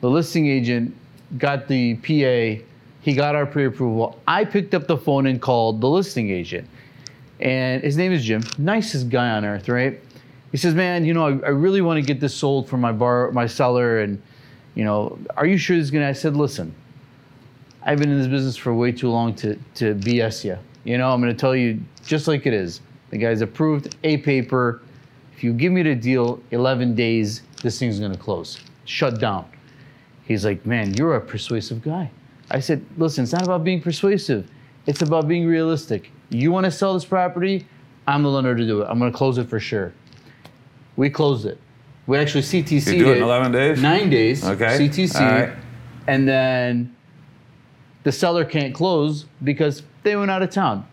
The 0.00 0.08
listing 0.10 0.46
agent 0.46 0.94
got 1.38 1.66
the 1.68 1.94
PA. 1.96 2.62
He 3.02 3.14
got 3.14 3.34
our 3.34 3.46
pre 3.46 3.64
approval. 3.66 4.20
I 4.28 4.44
picked 4.44 4.74
up 4.74 4.86
the 4.86 4.96
phone 4.96 5.26
and 5.26 5.40
called 5.40 5.80
the 5.80 5.88
listing 5.88 6.30
agent. 6.30 6.68
And 7.40 7.82
his 7.82 7.96
name 7.96 8.12
is 8.12 8.24
Jim, 8.24 8.42
nicest 8.58 9.08
guy 9.08 9.30
on 9.30 9.44
earth, 9.44 9.68
right? 9.68 9.98
He 10.50 10.58
says, 10.58 10.74
"Man, 10.74 11.04
you 11.04 11.14
know, 11.14 11.26
I, 11.26 11.46
I 11.46 11.50
really 11.50 11.80
want 11.80 11.98
to 11.98 12.02
get 12.06 12.20
this 12.20 12.34
sold 12.34 12.68
for 12.68 12.76
my 12.76 12.92
bar, 12.92 13.30
my 13.32 13.46
seller, 13.46 14.00
and 14.00 14.20
you 14.74 14.84
know, 14.84 15.18
are 15.36 15.46
you 15.46 15.56
sure 15.56 15.76
this 15.76 15.84
is 15.84 15.90
gonna?" 15.90 16.08
I 16.08 16.12
said, 16.12 16.36
"Listen, 16.36 16.74
I've 17.82 17.98
been 17.98 18.10
in 18.10 18.18
this 18.18 18.26
business 18.26 18.56
for 18.56 18.74
way 18.74 18.92
too 18.92 19.10
long 19.10 19.34
to 19.36 19.56
to 19.76 19.94
BS 19.94 20.44
you. 20.44 20.58
You 20.84 20.98
know, 20.98 21.10
I'm 21.10 21.20
gonna 21.20 21.34
tell 21.34 21.56
you 21.56 21.80
just 22.04 22.28
like 22.28 22.46
it 22.46 22.52
is. 22.52 22.80
The 23.10 23.18
guy's 23.18 23.40
approved 23.40 23.96
a 24.04 24.18
paper. 24.18 24.82
If 25.34 25.42
you 25.42 25.52
give 25.54 25.72
me 25.72 25.82
the 25.82 25.94
deal, 25.94 26.42
11 26.50 26.94
days, 26.94 27.42
this 27.62 27.78
thing's 27.78 27.98
gonna 27.98 28.16
close, 28.16 28.58
shut 28.84 29.18
down." 29.18 29.46
He's 30.24 30.44
like, 30.44 30.66
"Man, 30.66 30.92
you're 30.94 31.16
a 31.16 31.20
persuasive 31.20 31.80
guy." 31.80 32.10
I 32.50 32.60
said, 32.60 32.84
"Listen, 32.98 33.22
it's 33.22 33.32
not 33.32 33.44
about 33.44 33.64
being 33.64 33.80
persuasive. 33.80 34.46
It's 34.86 35.02
about 35.02 35.28
being 35.28 35.46
realistic. 35.46 36.10
You 36.30 36.52
want 36.52 36.64
to 36.64 36.70
sell 36.70 36.94
this 36.94 37.04
property? 37.04 37.66
I'm 38.06 38.22
the 38.22 38.30
lender 38.30 38.56
to 38.56 38.66
do 38.66 38.82
it. 38.82 38.86
I'm 38.88 38.98
going 38.98 39.12
to 39.12 39.16
close 39.16 39.38
it 39.38 39.48
for 39.48 39.60
sure." 39.60 39.92
We 40.96 41.08
closed 41.08 41.46
it. 41.46 41.58
We 42.06 42.18
actually 42.18 42.42
CTC'd 42.42 42.88
You 42.88 43.04
do 43.04 43.12
it 43.12 43.16
in 43.18 43.22
11 43.22 43.52
days? 43.52 43.80
Nine 43.80 44.10
days. 44.10 44.44
Okay. 44.44 44.78
CTC. 44.78 45.20
All 45.20 45.30
right. 45.30 45.52
And 46.06 46.28
then 46.28 46.94
the 48.02 48.12
seller 48.12 48.44
can't 48.44 48.74
close 48.74 49.26
because 49.44 49.82
they 50.02 50.16
went 50.16 50.30
out 50.30 50.42
of 50.42 50.50
town. 50.50 50.86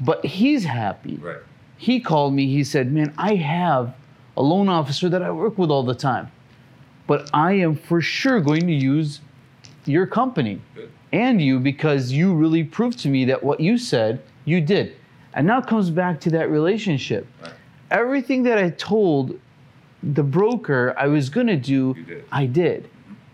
But 0.00 0.24
he's 0.24 0.64
happy. 0.64 1.16
Right. 1.16 1.38
He 1.76 2.00
called 2.00 2.32
me. 2.34 2.46
He 2.46 2.64
said, 2.64 2.90
Man, 2.92 3.12
I 3.18 3.34
have 3.34 3.94
a 4.36 4.42
loan 4.42 4.68
officer 4.68 5.08
that 5.08 5.22
I 5.22 5.30
work 5.30 5.58
with 5.58 5.70
all 5.70 5.82
the 5.82 5.94
time. 5.94 6.30
But 7.06 7.30
I 7.32 7.52
am 7.52 7.76
for 7.76 8.00
sure 8.00 8.40
going 8.40 8.66
to 8.66 8.72
use 8.72 9.20
your 9.84 10.06
company 10.06 10.60
and 11.12 11.40
you 11.40 11.60
because 11.60 12.10
you 12.10 12.34
really 12.34 12.64
proved 12.64 12.98
to 13.00 13.08
me 13.08 13.24
that 13.26 13.44
what 13.44 13.60
you 13.60 13.78
said, 13.78 14.22
you 14.46 14.62
did. 14.62 14.96
And 15.34 15.46
now 15.46 15.58
it 15.58 15.66
comes 15.66 15.90
back 15.90 16.18
to 16.20 16.30
that 16.30 16.50
relationship. 16.50 17.26
Everything 17.90 18.42
that 18.44 18.56
I 18.56 18.70
told 18.70 19.38
the 20.02 20.22
broker 20.22 20.94
I 20.98 21.08
was 21.08 21.28
going 21.28 21.48
to 21.48 21.56
do, 21.56 21.92
did. 21.94 22.24
I 22.32 22.46
did. 22.46 22.88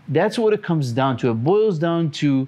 That's 0.09 0.37
what 0.37 0.51
it 0.53 0.61
comes 0.61 0.91
down 0.91 1.15
to. 1.17 1.29
It 1.31 1.35
boils 1.35 1.79
down 1.79 2.11
to 2.11 2.47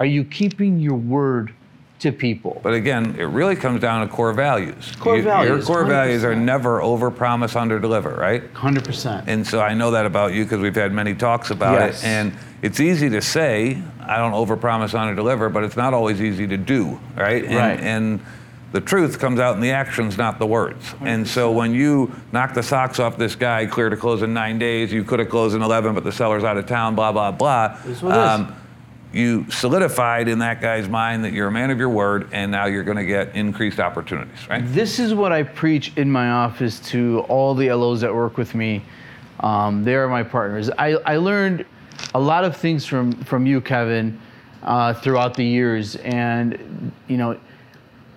are 0.00 0.06
you 0.06 0.24
keeping 0.24 0.80
your 0.80 0.96
word 0.96 1.54
to 2.00 2.12
people? 2.12 2.60
But 2.62 2.74
again, 2.74 3.14
it 3.18 3.24
really 3.24 3.56
comes 3.56 3.80
down 3.80 4.06
to 4.06 4.12
core 4.12 4.32
values. 4.32 4.92
Core 4.98 5.16
You- 5.16 5.22
Your 5.22 5.32
values, 5.32 5.66
core 5.66 5.84
values 5.84 6.24
are 6.24 6.32
100%. 6.34 6.44
never 6.44 6.82
over 6.82 7.10
promise, 7.10 7.54
under 7.56 7.78
deliver, 7.78 8.10
right? 8.10 8.42
100%. 8.54 9.24
And 9.28 9.46
so 9.46 9.60
I 9.60 9.72
know 9.72 9.92
that 9.92 10.04
about 10.04 10.34
you 10.34 10.44
because 10.44 10.58
we've 10.60 10.74
had 10.74 10.92
many 10.92 11.14
talks 11.14 11.50
about 11.50 11.80
Yes. 11.80 12.02
it. 12.02 12.06
And 12.06 12.32
it's 12.60 12.80
easy 12.80 13.08
to 13.10 13.22
say, 13.22 13.78
I 14.06 14.18
don't 14.18 14.32
overpromise, 14.32 14.94
under 14.98 15.14
deliver, 15.14 15.48
but 15.48 15.64
it's 15.64 15.76
not 15.76 15.94
always 15.94 16.22
easy 16.22 16.46
to 16.46 16.56
do, 16.56 16.98
right? 17.16 17.44
And, 17.44 17.54
Right. 17.54 17.80
and 17.80 18.20
the 18.72 18.80
truth 18.80 19.18
comes 19.18 19.40
out 19.40 19.54
in 19.54 19.60
the 19.60 19.70
actions, 19.72 20.18
not 20.18 20.38
the 20.38 20.46
words. 20.46 20.94
And 21.02 21.26
so 21.26 21.50
when 21.50 21.72
you 21.72 22.12
knock 22.32 22.54
the 22.54 22.62
socks 22.62 22.98
off 23.00 23.16
this 23.16 23.34
guy, 23.34 23.66
clear 23.66 23.88
to 23.88 23.96
close 23.96 24.22
in 24.22 24.34
nine 24.34 24.58
days, 24.58 24.92
you 24.92 25.02
could 25.04 25.18
have 25.18 25.28
closed 25.28 25.54
in 25.56 25.62
11, 25.62 25.94
but 25.94 26.04
the 26.04 26.12
seller's 26.12 26.44
out 26.44 26.56
of 26.56 26.66
town, 26.66 26.94
blah, 26.94 27.12
blah, 27.12 27.30
blah. 27.30 27.78
That's 27.84 28.02
what 28.02 28.14
it 28.14 28.48
is. 28.50 28.54
You 29.12 29.50
solidified 29.50 30.28
in 30.28 30.40
that 30.40 30.60
guy's 30.60 30.88
mind 30.88 31.24
that 31.24 31.32
you're 31.32 31.48
a 31.48 31.52
man 31.52 31.70
of 31.70 31.78
your 31.78 31.88
word, 31.88 32.28
and 32.32 32.50
now 32.52 32.66
you're 32.66 32.82
going 32.82 32.98
to 32.98 33.04
get 33.06 33.34
increased 33.34 33.80
opportunities, 33.80 34.46
right? 34.50 34.62
This 34.66 34.98
is 34.98 35.14
what 35.14 35.32
I 35.32 35.42
preach 35.44 35.92
in 35.96 36.10
my 36.10 36.28
office 36.30 36.80
to 36.90 37.20
all 37.28 37.54
the 37.54 37.70
LOs 37.72 38.02
that 38.02 38.14
work 38.14 38.36
with 38.36 38.54
me. 38.54 38.82
Um, 39.40 39.84
they 39.84 39.94
are 39.94 40.08
my 40.08 40.22
partners. 40.22 40.68
I, 40.76 40.96
I 41.06 41.16
learned 41.16 41.64
a 42.16 42.20
lot 42.20 42.44
of 42.44 42.56
things 42.56 42.86
from, 42.86 43.12
from 43.24 43.46
you, 43.46 43.60
Kevin, 43.60 44.18
uh, 44.62 44.94
throughout 44.94 45.34
the 45.34 45.44
years. 45.44 45.96
And, 45.96 46.92
you 47.08 47.16
know, 47.16 47.38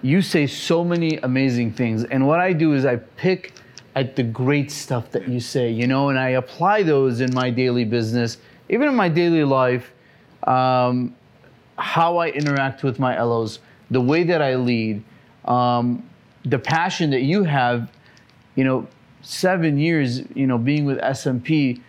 you 0.01 0.21
say 0.21 0.47
so 0.47 0.83
many 0.83 1.17
amazing 1.17 1.73
things. 1.73 2.03
And 2.05 2.25
what 2.25 2.39
I 2.39 2.53
do 2.53 2.73
is 2.73 2.85
I 2.85 2.95
pick 2.95 3.53
at 3.95 4.15
the 4.15 4.23
great 4.23 4.71
stuff 4.71 5.11
that 5.11 5.27
you 5.27 5.39
say, 5.39 5.69
you 5.71 5.87
know, 5.87 6.09
and 6.09 6.17
I 6.17 6.29
apply 6.29 6.83
those 6.83 7.19
in 7.19 7.33
my 7.33 7.49
daily 7.49 7.85
business 7.85 8.37
even 8.69 8.87
in 8.87 8.95
my 8.95 9.09
daily 9.09 9.43
life, 9.43 9.91
um, 10.45 11.15
how 11.77 12.17
I 12.17 12.29
interact 12.29 12.83
with 12.83 12.99
my 12.99 13.19
LOs, 13.19 13.59
the 13.89 13.99
way 13.99 14.23
that 14.23 14.41
I 14.41 14.55
lead, 14.55 15.03
um, 15.45 16.07
the 16.45 16.59
passion 16.59 17.09
that 17.09 17.21
you 17.21 17.43
have, 17.43 17.91
you 18.55 18.63
know, 18.63 18.87
seven 19.21 19.77
years, 19.77 20.21
you 20.35 20.47
know, 20.47 20.57
being 20.57 20.85
with 20.85 20.99
SMP, 20.99 21.81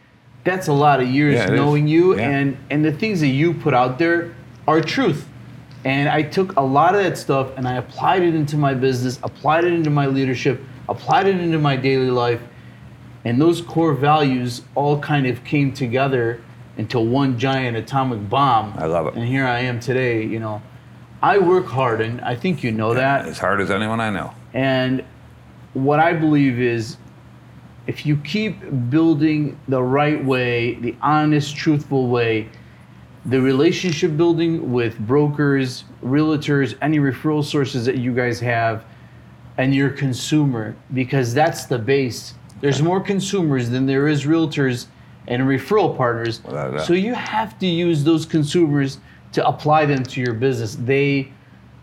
that's 0.45 0.69
a 0.69 0.73
lot 0.73 1.01
of 1.01 1.09
years 1.09 1.35
Yeah, 1.35 1.45
it 1.45 1.51
is. 1.51 1.57
knowing 1.57 1.87
you 1.89 2.17
Yeah. 2.17 2.29
and 2.31 2.57
and 2.71 2.85
the 2.85 2.93
things 2.93 3.21
that 3.21 3.29
you 3.29 3.53
put 3.55 3.75
out 3.75 3.99
there 3.99 4.33
are 4.67 4.81
truth. 4.81 5.27
And 5.85 6.09
I 6.09 6.23
took 6.23 6.57
a 6.57 6.61
lot 6.63 6.95
of 6.95 7.03
that 7.03 7.17
stuff 7.17 7.49
and 7.57 7.67
I 7.67 7.75
applied 7.75 8.23
it 8.23 8.35
into 8.35 8.57
my 8.57 8.75
business, 8.75 9.19
applied 9.23 9.65
it 9.65 9.73
into 9.73 9.89
my 9.91 10.07
leadership, 10.07 10.61
applied 10.89 11.27
it 11.27 11.41
into 11.41 11.59
my 11.59 11.77
daily 11.77 12.11
life. 12.11 12.41
And 13.25 13.41
those 13.41 13.61
core 13.63 13.95
values 13.95 14.63
all 14.75 14.99
kind 14.99 15.27
of 15.27 15.43
came 15.45 15.73
together 15.73 16.41
into 16.77 16.99
one 17.01 17.39
giant 17.39 17.77
atomic 17.77 18.29
bomb. 18.29 18.75
I 18.79 18.87
love 18.87 19.07
it. 19.09 19.15
And 19.15 19.25
here 19.27 19.47
I 19.47 19.61
am 19.61 19.81
today, 19.81 20.23
you 20.25 20.39
know. 20.39 20.63
I 21.23 21.37
work 21.39 21.67
hard 21.67 22.01
and 22.01 22.21
I 22.23 22.35
think 22.35 22.63
you 22.63 22.73
know 22.73 22.95
that. 22.95 23.27
As 23.27 23.39
hard 23.39 23.61
as 23.61 23.71
anyone 23.71 24.01
I 24.01 24.09
know. 24.11 24.33
And 24.55 25.05
what 25.75 25.99
I 26.01 26.13
believe 26.15 26.59
is 26.59 26.97
if 27.91 28.07
you 28.07 28.17
keep 28.19 28.55
building 28.89 29.59
the 29.67 29.83
right 29.83 30.25
way, 30.25 30.75
the 30.75 30.95
honest, 31.03 31.57
truthful 31.57 32.07
way, 32.07 32.49
the 33.27 33.41
relationship 33.41 34.17
building 34.17 34.71
with 34.73 34.97
brokers, 35.01 35.83
realtors, 36.01 36.77
any 36.83 37.01
referral 37.01 37.45
sources 37.45 37.85
that 37.87 37.99
you 37.99 38.15
guys 38.15 38.39
have, 38.39 38.85
and 39.59 39.75
your 39.75 39.91
consumer, 39.91 40.77
because 40.95 41.35
that's 41.35 41.65
the 41.65 41.81
base. 41.81 42.35
There's 42.61 42.81
more 42.81 43.01
consumers 43.01 43.71
than 43.71 43.87
there 43.87 44.07
is 44.07 44.25
realtors 44.25 44.87
and 45.27 45.43
referral 45.43 45.97
partners. 45.97 46.45
Without 46.45 46.69
a 46.69 46.77
doubt. 46.77 46.87
So 46.87 46.93
you 46.93 47.15
have 47.15 47.59
to 47.59 47.67
use 47.67 48.05
those 48.05 48.25
consumers 48.25 48.99
to 49.33 49.45
apply 49.45 49.87
them 49.87 50.05
to 50.05 50.21
your 50.21 50.35
business. 50.35 50.77
They 50.77 51.33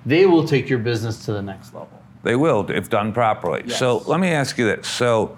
they 0.05 0.25
will 0.25 0.47
take 0.47 0.69
your 0.69 0.79
business 0.79 1.25
to 1.25 1.33
the 1.33 1.41
next 1.41 1.73
level. 1.73 2.01
They 2.23 2.37
will 2.37 2.65
if 2.71 2.89
done 2.89 3.11
properly. 3.11 3.67
So 3.67 4.03
let 4.07 4.21
me 4.21 4.29
ask 4.29 4.57
you 4.57 4.65
this. 4.65 4.87
So 4.87 5.37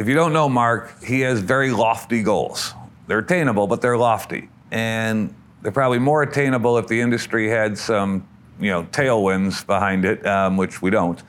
if 0.00 0.08
you 0.08 0.14
don't 0.14 0.32
know 0.32 0.48
Mark, 0.48 1.04
he 1.04 1.20
has 1.20 1.40
very 1.40 1.70
lofty 1.70 2.22
goals. 2.22 2.72
They're 3.06 3.18
attainable, 3.18 3.66
but 3.66 3.82
they're 3.82 3.98
lofty. 3.98 4.48
And 4.70 5.34
they're 5.60 5.72
probably 5.72 5.98
more 5.98 6.22
attainable 6.22 6.78
if 6.78 6.86
the 6.88 6.98
industry 6.98 7.50
had 7.50 7.76
some, 7.76 8.26
you 8.58 8.70
know, 8.70 8.84
tailwinds 8.84 9.64
behind 9.66 10.06
it, 10.06 10.26
um, 10.26 10.56
which 10.56 10.80
we 10.80 10.88
don't. 10.88 11.22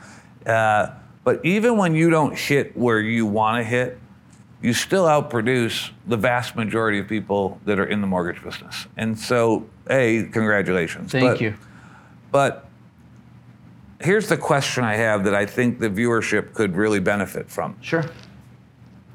Uh, 0.45 0.91
but 1.25 1.43
even 1.43 1.75
when 1.75 1.93
you 1.93 2.09
don't 2.09 2.37
hit 2.37 2.75
where 2.77 3.01
you 3.01 3.25
want 3.25 3.57
to 3.59 3.63
hit, 3.65 3.99
you 4.61 4.73
still 4.73 5.03
outproduce 5.03 5.91
the 6.07 6.15
vast 6.15 6.55
majority 6.55 6.99
of 6.99 7.09
people 7.09 7.59
that 7.65 7.77
are 7.77 7.85
in 7.87 7.99
the 7.99 8.07
mortgage 8.07 8.41
business. 8.41 8.87
And 8.95 9.19
so, 9.19 9.65
A, 9.89 10.29
congratulations. 10.31 11.11
Thank 11.11 11.25
But- 11.25 11.41
you. 11.41 11.55
but 12.31 12.65
here's 13.99 14.29
the 14.29 14.37
question 14.37 14.85
I 14.85 14.95
have 14.95 15.25
that 15.25 15.35
I 15.35 15.45
think 15.45 15.79
the 15.79 15.89
viewership 15.89 16.53
could 16.53 16.77
really 16.77 17.01
benefit 17.01 17.49
from. 17.49 17.75
Sure. 17.81 18.05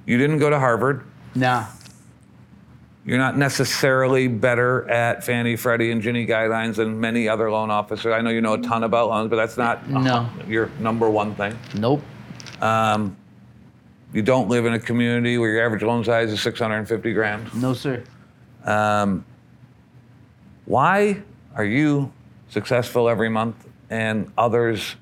You 0.07 0.19
didn't 0.19 0.39
go 0.39 0.49
to 0.49 0.59
Harvard. 0.59 1.05
No. 1.35 1.67
You're 3.05 3.19
not 3.19 3.37
necessarily 3.37 4.27
better 4.27 4.89
at 4.91 5.23
Fannie, 5.25 5.55
Freddie, 5.57 5.93
and 5.93 6.03
Ginnie 6.03 6.27
guidelines 6.27 6.77
than 6.77 6.99
many 6.99 7.29
other 7.29 7.51
loan 7.51 7.71
officers. 7.71 8.13
I 8.13 8.21
know 8.21 8.31
you 8.31 8.41
know 8.41 8.55
a 8.55 8.59
ton 8.59 8.83
about 8.83 9.11
loans, 9.11 9.31
but 9.31 9.37
that's 9.37 9.57
not 9.57 9.89
No. 9.89 10.01
Uh, 10.01 10.29
your 10.49 10.71
number 10.81 11.09
one 11.09 11.35
thing. 11.35 11.57
Nope. 11.77 12.03
Um, 12.61 13.17
you 14.13 14.23
don't 14.23 14.49
live 14.49 14.67
in 14.67 14.73
a 14.73 14.79
community 14.81 15.39
where 15.39 15.51
your 15.51 15.65
average 15.65 15.83
loan 15.83 16.03
size 16.05 16.33
is 16.33 16.41
650 16.41 17.13
grand. 17.13 17.55
No, 17.55 17.75
sir. 17.75 18.03
Um, 18.65 19.25
why 20.65 21.23
are 21.55 21.65
you 21.65 22.13
successful 22.49 23.09
every 23.09 23.29
month 23.29 23.69
and 23.91 24.33
others 24.37 24.97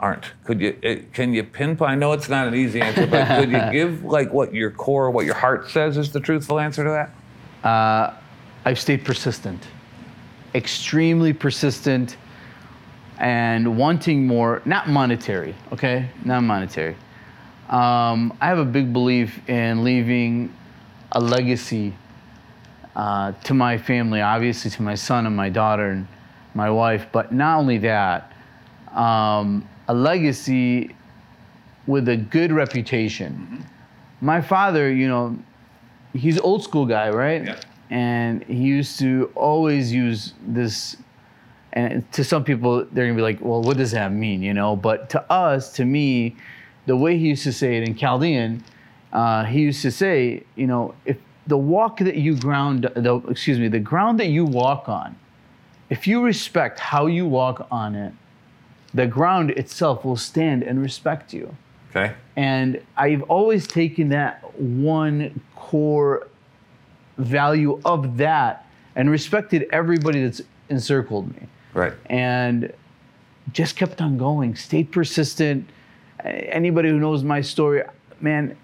aren't? 0.00 0.32
Could 0.44 0.60
you 0.60 0.78
it, 0.82 1.12
can 1.12 1.32
you 1.32 1.44
pinpoint? 1.44 1.90
I 1.90 1.94
know 1.94 2.12
it's 2.12 2.28
not 2.28 2.48
an 2.48 2.54
easy 2.54 2.80
answer, 2.80 3.06
but 3.06 3.26
could 3.26 3.50
you 3.50 3.60
give 3.72 4.04
like 4.04 4.32
what 4.32 4.54
your 4.54 4.70
core, 4.70 5.10
what 5.10 5.26
your 5.26 5.34
heart 5.34 5.70
says 5.70 5.96
is 5.96 6.12
the 6.12 6.20
truthful 6.20 6.58
answer 6.58 6.84
to 6.84 6.90
that? 6.90 7.10
I've 8.64 8.78
stayed 8.78 9.04
persistent, 9.04 9.66
extremely 10.54 11.32
persistent, 11.32 12.16
and 13.18 13.76
wanting 13.76 14.26
more, 14.26 14.62
not 14.64 14.88
monetary, 14.88 15.54
okay? 15.72 16.10
Not 16.24 16.42
monetary. 16.42 16.96
Um, 17.68 18.36
I 18.40 18.46
have 18.46 18.58
a 18.58 18.64
big 18.64 18.92
belief 18.92 19.46
in 19.48 19.84
leaving 19.84 20.54
a 21.12 21.20
legacy 21.20 21.94
uh, 22.94 23.32
to 23.44 23.54
my 23.54 23.78
family, 23.78 24.20
obviously 24.20 24.70
to 24.72 24.82
my 24.82 24.94
son 24.94 25.26
and 25.26 25.36
my 25.36 25.48
daughter 25.48 25.90
and 25.90 26.06
my 26.54 26.70
wife, 26.70 27.06
but 27.12 27.32
not 27.32 27.58
only 27.58 27.78
that, 27.78 28.32
um, 28.94 29.68
a 29.88 29.94
legacy 29.94 30.94
with 31.86 32.08
a 32.08 32.16
good 32.16 32.52
reputation. 32.52 33.64
My 34.20 34.40
father, 34.40 34.92
you 34.92 35.08
know, 35.08 35.38
he's 36.12 36.38
old 36.38 36.62
school 36.62 36.86
guy, 36.86 37.10
right? 37.10 37.44
Yeah. 37.44 37.60
And 37.90 38.44
he 38.44 38.64
used 38.64 38.98
to 39.00 39.32
always 39.34 39.92
use 39.92 40.34
this. 40.46 40.96
And 41.72 42.10
to 42.12 42.22
some 42.22 42.44
people, 42.44 42.84
they're 42.92 43.06
gonna 43.06 43.16
be 43.16 43.22
like, 43.22 43.38
"Well, 43.40 43.62
what 43.62 43.76
does 43.76 43.92
that 43.92 44.12
mean?" 44.12 44.42
You 44.42 44.52
know. 44.52 44.76
But 44.76 45.08
to 45.10 45.32
us, 45.32 45.72
to 45.74 45.84
me, 45.84 46.36
the 46.86 46.96
way 46.96 47.18
he 47.18 47.28
used 47.28 47.44
to 47.44 47.52
say 47.52 47.76
it 47.78 47.88
in 47.88 47.94
Chaldean, 47.94 48.62
uh, 49.12 49.44
he 49.44 49.60
used 49.60 49.82
to 49.82 49.90
say, 49.90 50.42
you 50.56 50.66
know, 50.66 50.94
if 51.04 51.16
the 51.46 51.56
walk 51.56 51.98
that 51.98 52.16
you 52.16 52.36
ground, 52.36 52.90
the, 52.94 53.22
excuse 53.28 53.58
me, 53.58 53.68
the 53.68 53.78
ground 53.78 54.20
that 54.20 54.28
you 54.28 54.44
walk 54.44 54.88
on, 54.88 55.16
if 55.90 56.06
you 56.06 56.22
respect 56.22 56.78
how 56.78 57.06
you 57.06 57.26
walk 57.26 57.66
on 57.70 57.94
it, 57.94 58.12
the 58.94 59.06
ground 59.06 59.50
itself 59.52 60.04
will 60.04 60.16
stand 60.16 60.62
and 60.62 60.80
respect 60.80 61.32
you. 61.32 61.54
Okay. 61.90 62.14
And 62.36 62.80
I've 62.96 63.22
always 63.22 63.66
taken 63.66 64.10
that 64.10 64.58
one 64.60 65.40
core 65.56 66.28
value 67.16 67.80
of 67.84 68.16
that 68.18 68.66
and 68.94 69.10
respected 69.10 69.66
everybody 69.72 70.22
that's 70.22 70.42
encircled 70.68 71.34
me. 71.34 71.46
Right. 71.74 71.92
And 72.06 72.72
just 73.52 73.76
kept 73.76 74.00
on 74.00 74.18
going, 74.18 74.54
stayed 74.56 74.92
persistent. 74.92 75.68
Anybody 76.24 76.90
who 76.90 76.98
knows 76.98 77.22
my 77.24 77.40
story, 77.40 77.82
man, 78.20 78.56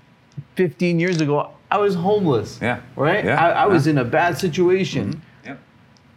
15 0.57 0.99
years 1.01 1.21
ago, 1.21 1.51
I 1.71 1.79
was 1.79 1.95
homeless. 1.95 2.59
Yeah. 2.61 2.81
Right? 2.97 3.25
Yeah. 3.25 3.43
I, 3.43 3.51
I 3.65 3.67
was 3.67 3.87
Yeah. 3.87 3.93
in 3.93 3.99
a 3.99 4.05
bad 4.05 4.39
situation 4.39 5.09
Yep. 5.13 5.21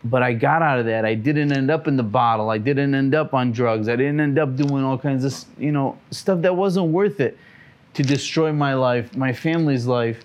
But 0.04 0.24
I 0.24 0.34
got 0.34 0.62
out 0.62 0.80
of 0.80 0.86
that. 0.86 1.06
I 1.06 1.16
didn't 1.16 1.52
end 1.52 1.72
up 1.72 1.88
in 1.88 1.98
the 1.98 2.04
bottle. 2.04 2.50
I 2.50 2.58
didn't 2.58 2.94
end 2.94 3.16
up 3.16 3.34
on 3.34 3.52
drugs. 3.52 3.90
I 3.90 3.96
didn't 3.96 4.20
end 4.20 4.38
up 4.40 4.56
doing 4.56 4.84
all 4.84 4.98
kinds 4.98 5.24
of, 5.26 5.34
you 5.60 5.72
know, 5.72 5.98
stuff 6.12 6.42
that 6.42 6.56
wasn't 6.56 6.88
worth 6.88 7.20
it 7.20 7.38
to 7.94 8.04
destroy 8.04 8.52
my 8.52 8.74
life, 8.74 9.16
my 9.16 9.34
family's 9.34 9.88
life. 9.88 10.24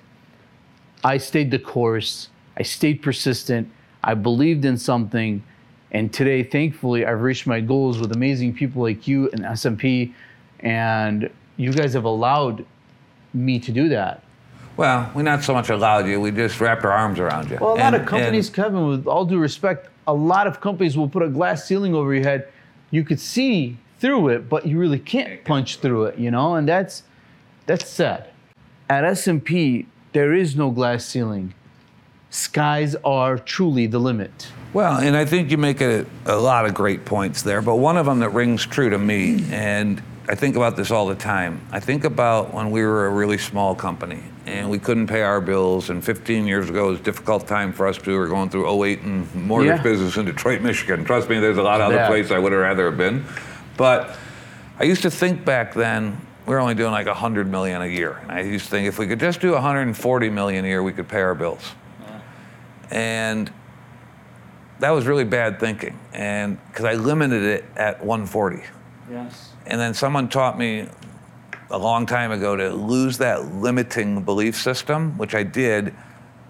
I 1.05 1.17
stayed 1.17 1.51
the 1.51 1.59
course. 1.59 2.29
I 2.57 2.63
stayed 2.63 3.03
persistent. 3.03 3.71
I 4.05 4.15
believed 4.15 4.65
in 4.65 4.77
something. 4.77 5.43
And 5.91 6.13
today, 6.13 6.43
thankfully, 6.43 7.07
I've 7.07 7.23
reached 7.23 7.47
my 7.47 7.61
goals 7.61 7.99
with 7.99 8.13
amazing 8.13 8.55
people 8.55 8.83
like 8.83 9.09
you 9.09 9.31
and 9.31 9.43
SMP. 9.43 10.13
And 10.61 11.31
you 11.57 11.73
guys 11.73 11.95
have 11.95 12.05
allowed 12.05 12.65
me 13.35 13.59
to 13.59 13.73
do 13.73 13.89
that. 13.89 14.23
Well, 14.77 15.11
we 15.15 15.23
not 15.23 15.45
so 15.45 15.53
much 15.53 15.69
allowed 15.69 16.07
you. 16.07 16.21
We 16.21 16.31
just 16.31 16.61
wrapped 16.61 16.85
our 16.85 16.93
arms 16.93 17.19
around 17.19 17.51
you. 17.51 17.59
Well, 17.61 17.71
a 17.75 17.77
lot 17.77 17.81
And- 17.95 17.97
of 17.97 18.07
companies, 18.07 18.49
and- 18.49 18.57
Kevin, 18.57 18.87
with 18.89 19.07
all 19.07 19.25
due 19.25 19.39
respect, 19.39 19.89
a 20.07 20.15
lot 20.15 20.47
of 20.47 20.61
companies 20.61 20.97
will 20.97 21.09
put 21.09 21.23
a 21.23 21.29
glass 21.29 21.65
ceiling 21.65 21.95
over 21.95 22.15
your 22.15 22.25
head. 22.25 22.49
You 22.91 23.05
could 23.05 23.21
see 23.21 23.77
through 24.01 24.29
it, 24.29 24.49
but 24.49 24.67
you 24.67 24.79
really 24.79 24.99
can't 24.99 25.45
punch 25.45 25.77
through 25.77 26.05
it, 26.07 26.19
you 26.19 26.31
know, 26.31 26.55
and 26.55 26.69
that's 26.69 27.05
that's 27.67 27.89
sad. 27.89 28.27
At 28.91 29.05
SMP, 29.05 29.87
there 30.13 30.35
is 30.35 30.57
no 30.57 30.71
glass 30.71 31.05
ceiling. 31.05 31.55
Skies 32.31 32.97
are 33.05 33.39
truly 33.39 33.87
the 33.87 34.01
limit. 34.01 34.49
Well, 34.73 34.97
and 34.99 35.17
I 35.17 35.25
think 35.25 35.51
you 35.51 35.59
make 35.59 35.81
a, 35.81 36.05
a 36.27 36.37
lot 36.37 36.67
of 36.67 36.75
great 36.75 37.05
points 37.05 37.43
there, 37.43 37.63
but 37.63 37.77
one 37.77 37.97
of 37.97 38.07
them 38.07 38.19
that 38.21 38.31
rings 38.31 38.67
true 38.67 38.91
to 38.91 38.99
me, 38.99 39.45
and 39.53 40.03
I 40.29 40.35
think 40.35 40.57
about 40.57 40.77
this 40.77 40.91
all 40.91 41.07
the 41.07 41.15
time. 41.15 41.61
I 41.71 41.79
think 41.79 42.03
about 42.05 42.53
when 42.53 42.71
we 42.73 42.83
were 42.83 43.07
a 43.07 43.11
really 43.11 43.39
small 43.39 43.75
company 43.77 44.23
and 44.47 44.69
we 44.71 44.79
couldn't 44.79 45.07
pay 45.07 45.23
our 45.23 45.41
bills, 45.41 45.91
and 45.91 46.05
15 46.05 46.47
years 46.47 46.69
ago 46.69 46.89
it 46.89 46.91
was 46.93 47.01
a 47.01 47.03
difficult 47.03 47.47
time 47.47 47.73
for 47.73 47.87
us 47.87 47.97
too. 47.99 48.13
We 48.13 48.19
were 48.19 48.29
going 48.29 48.51
through 48.51 48.67
08 48.85 49.01
and 49.03 49.35
mortgage 49.35 49.77
Yeah. 49.77 49.83
business 49.83 50.17
in 50.17 50.27
Detroit, 50.27 50.61
Michigan. 50.63 51.05
Trust 51.05 51.29
me, 51.29 51.39
there's 51.39 51.59
a 51.59 51.63
lot 51.63 51.81
of 51.81 51.87
other 51.87 51.97
Yeah. 51.97 52.09
places 52.09 52.33
I 52.33 52.39
would 52.39 52.53
have 52.53 52.61
rather 52.61 52.87
have 52.87 52.99
been. 52.99 53.25
But 53.77 54.17
I 54.81 54.85
used 54.85 55.03
to 55.03 55.11
think 55.11 55.45
back 55.45 55.75
then 55.75 56.19
we 56.47 56.55
were 56.55 56.61
only 56.61 56.75
doing 56.75 56.91
like 56.91 57.07
100 57.07 57.49
million 57.51 57.83
a 57.83 57.87
year. 57.87 58.19
And 58.23 58.33
I 58.33 58.41
used 58.41 58.65
to 58.65 58.71
think 58.71 58.89
if 58.89 58.99
we 58.99 59.07
could 59.07 59.21
just 59.21 59.41
do 59.41 59.55
140 59.55 60.29
million 60.29 60.65
a 60.65 60.69
year, 60.69 60.83
we 60.83 60.93
could 60.93 61.09
pay 61.09 61.21
our 61.21 61.35
bills. 61.35 61.73
And 62.91 63.51
that 64.81 64.91
was 64.91 65.07
really 65.07 65.25
bad 65.25 65.61
thinking, 65.61 65.97
and 66.13 66.59
because 66.69 66.85
I 66.85 66.95
limited 66.95 67.43
it 67.45 67.65
at 67.77 68.05
140. 68.05 68.65
Yes. 69.11 69.51
And 69.67 69.81
then 69.81 69.95
someone 69.95 70.29
taught 70.29 70.59
me 70.59 70.89
a 71.73 71.79
long 71.79 72.07
time 72.07 72.31
ago 72.31 72.55
to 72.55 72.71
lose 72.71 73.19
that 73.19 73.55
limiting 73.57 74.23
belief 74.23 74.57
system, 74.57 75.17
which 75.19 75.35
I 75.35 75.43
did, 75.43 75.95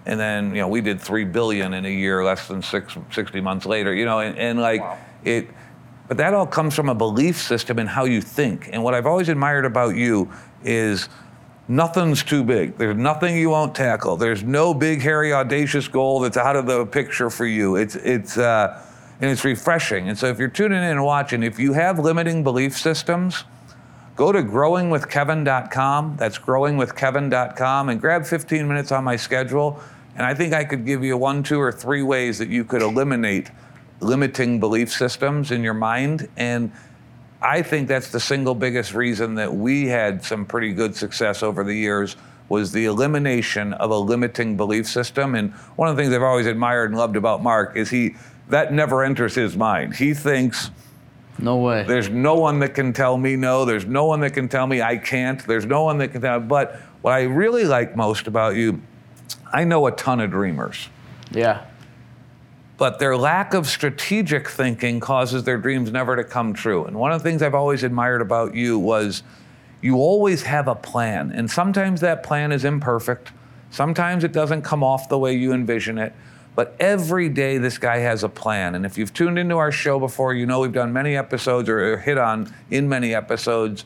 and 0.05 0.19
then 0.19 0.49
you 0.53 0.61
know 0.61 0.67
we 0.67 0.81
did 0.81 0.99
three 1.01 1.23
billion 1.25 1.73
in 1.73 1.85
a 1.85 1.89
year, 1.89 2.23
less 2.23 2.47
than 2.47 2.61
six, 2.61 2.95
60 3.11 3.41
months 3.41 3.65
later. 3.65 3.93
You 3.93 4.05
know, 4.05 4.19
and, 4.19 4.37
and 4.37 4.59
like 4.59 4.81
Wow. 4.81 4.97
it. 5.23 5.47
But 6.09 6.17
that 6.17 6.33
all 6.33 6.45
comes 6.45 6.75
from 6.75 6.89
a 6.89 6.95
belief 6.95 7.37
system 7.41 7.79
and 7.79 7.87
how 7.87 8.03
you 8.03 8.21
think. 8.21 8.69
And 8.71 8.83
what 8.83 8.93
I've 8.93 9.05
always 9.05 9.29
admired 9.29 9.63
about 9.65 9.95
you 9.95 10.29
is 10.63 11.07
nothing's 11.69 12.23
too 12.23 12.43
big. 12.43 12.77
There's 12.77 12.97
nothing 12.97 13.37
you 13.37 13.49
won't 13.49 13.73
tackle. 13.73 14.17
There's 14.17 14.43
no 14.43 14.73
big, 14.73 15.01
hairy, 15.01 15.31
audacious 15.31 15.87
goal 15.87 16.19
that's 16.19 16.35
out 16.35 16.57
of 16.57 16.65
the 16.67 16.85
picture 16.85 17.29
for 17.29 17.45
you. 17.45 17.77
It's 17.77 17.95
it's 17.95 18.37
uh, 18.37 18.81
and 19.21 19.31
it's 19.31 19.45
refreshing. 19.45 20.09
And 20.09 20.17
so 20.17 20.27
if 20.27 20.37
you're 20.37 20.49
tuning 20.49 20.79
in 20.79 20.83
and 20.83 21.03
watching, 21.03 21.41
if 21.43 21.57
you 21.57 21.71
have 21.71 21.97
limiting 21.97 22.43
belief 22.43 22.77
systems, 22.77 23.45
go 24.15 24.31
to 24.31 24.41
growingwithkevin.com. 24.41 26.15
That's 26.17 26.37
growingwithkevin.com 26.37 27.89
and 27.89 28.01
grab 28.01 28.25
15 28.25 28.67
minutes 28.67 28.91
on 28.91 29.03
my 29.03 29.15
schedule. 29.15 29.81
And 30.15 30.25
I 30.25 30.33
think 30.33 30.53
I 30.53 30.63
could 30.63 30.85
give 30.85 31.03
you 31.03 31.17
one, 31.17 31.43
two, 31.43 31.59
or 31.59 31.71
three 31.71 32.03
ways 32.03 32.37
that 32.37 32.49
you 32.49 32.63
could 32.63 32.81
eliminate 32.81 33.49
limiting 33.99 34.59
belief 34.59 34.91
systems 34.91 35.51
in 35.51 35.63
your 35.63 35.73
mind. 35.73 36.27
And 36.37 36.71
I 37.41 37.61
think 37.61 37.87
that's 37.87 38.11
the 38.11 38.19
single 38.19 38.55
biggest 38.55 38.93
reason 38.93 39.35
that 39.35 39.53
we 39.53 39.87
had 39.87 40.23
some 40.23 40.45
pretty 40.45 40.73
good 40.73 40.95
success 40.95 41.41
over 41.41 41.63
the 41.63 41.73
years 41.73 42.15
was 42.49 42.71
the 42.71 42.85
elimination 42.85 43.73
of 43.73 43.89
a 43.89 43.97
limiting 43.97 44.55
belief 44.55 44.87
system. 44.87 45.33
And 45.33 45.51
one 45.75 45.89
of 45.89 45.95
the 45.95 46.03
things 46.03 46.13
I've 46.13 46.21
always 46.21 46.45
admired 46.45 46.91
and 46.91 46.99
loved 46.99 47.15
about 47.15 47.41
Mark 47.41 47.75
is 47.75 47.89
he 47.89 48.15
that 48.49 48.73
never 48.73 49.03
enters 49.03 49.33
his 49.33 49.55
mind. 49.55 49.95
He 49.95 50.13
thinks 50.13 50.69
No 51.43 51.57
way. 51.57 51.83
there's 51.83 52.09
no 52.09 52.35
one 52.35 52.59
that 52.59 52.73
can 52.73 52.93
tell 52.93 53.17
me 53.17 53.35
no. 53.35 53.65
There's 53.65 53.85
no 53.85 54.05
one 54.05 54.21
that 54.21 54.31
can 54.31 54.47
tell 54.47 54.65
me 54.65 54.81
I 54.81 54.95
can't. 54.97 55.45
There's 55.45 55.65
no 55.65 55.83
one 55.83 55.97
that 55.97 56.09
can 56.13 56.21
tell. 56.21 56.39
But 56.39 56.77
what 57.01 57.11
I 57.11 57.23
really 57.23 57.65
like 57.65 57.95
most 57.97 58.27
about 58.27 58.55
you, 58.55 58.81
I 59.51 59.65
know 59.65 59.85
a 59.87 59.91
ton 59.91 60.21
of 60.21 60.31
dreamers, 60.31 60.87
Yeah. 61.31 61.65
but 62.77 62.97
their 62.99 63.17
lack 63.17 63.53
of 63.53 63.67
strategic 63.67 64.47
thinking 64.47 65.01
causes 65.01 65.43
their 65.43 65.57
dreams 65.57 65.91
never 65.91 66.15
to 66.15 66.23
come 66.23 66.53
true. 66.53 66.85
And 66.85 66.95
one 66.97 67.11
of 67.11 67.21
the 67.21 67.29
things 67.29 67.41
I've 67.41 67.53
always 67.55 67.83
admired 67.83 68.21
about 68.21 68.55
you 68.55 68.79
was 68.79 69.21
you 69.81 69.97
always 69.97 70.43
have 70.43 70.69
a 70.69 70.75
plan. 70.75 71.31
And 71.35 71.51
sometimes 71.51 71.99
that 72.01 72.23
plan 72.23 72.53
is 72.53 72.63
imperfect. 72.63 73.33
Sometimes 73.69 74.23
it 74.23 74.31
doesn't 74.31 74.61
come 74.61 74.81
off 74.81 75.09
the 75.09 75.19
way 75.19 75.33
you 75.33 75.51
envision 75.51 75.97
it. 75.97 76.13
But 76.55 76.75
every 76.79 77.29
day, 77.29 77.57
this 77.57 77.77
guy 77.77 77.97
has 77.97 78.23
a 78.23 78.29
plan. 78.29 78.75
And 78.75 78.85
if 78.85 78.97
you've 78.97 79.13
tuned 79.13 79.39
into 79.39 79.57
our 79.57 79.71
show 79.71 79.99
before, 79.99 80.33
you 80.33 80.45
know 80.45 80.59
we've 80.59 80.71
done 80.71 80.93
many 80.93 81.15
episodes 81.17 81.67
or 81.67 81.97
hit 81.97 82.17
on 82.17 82.53
in 82.69 82.87
many 82.87 83.15
episodes. 83.15 83.85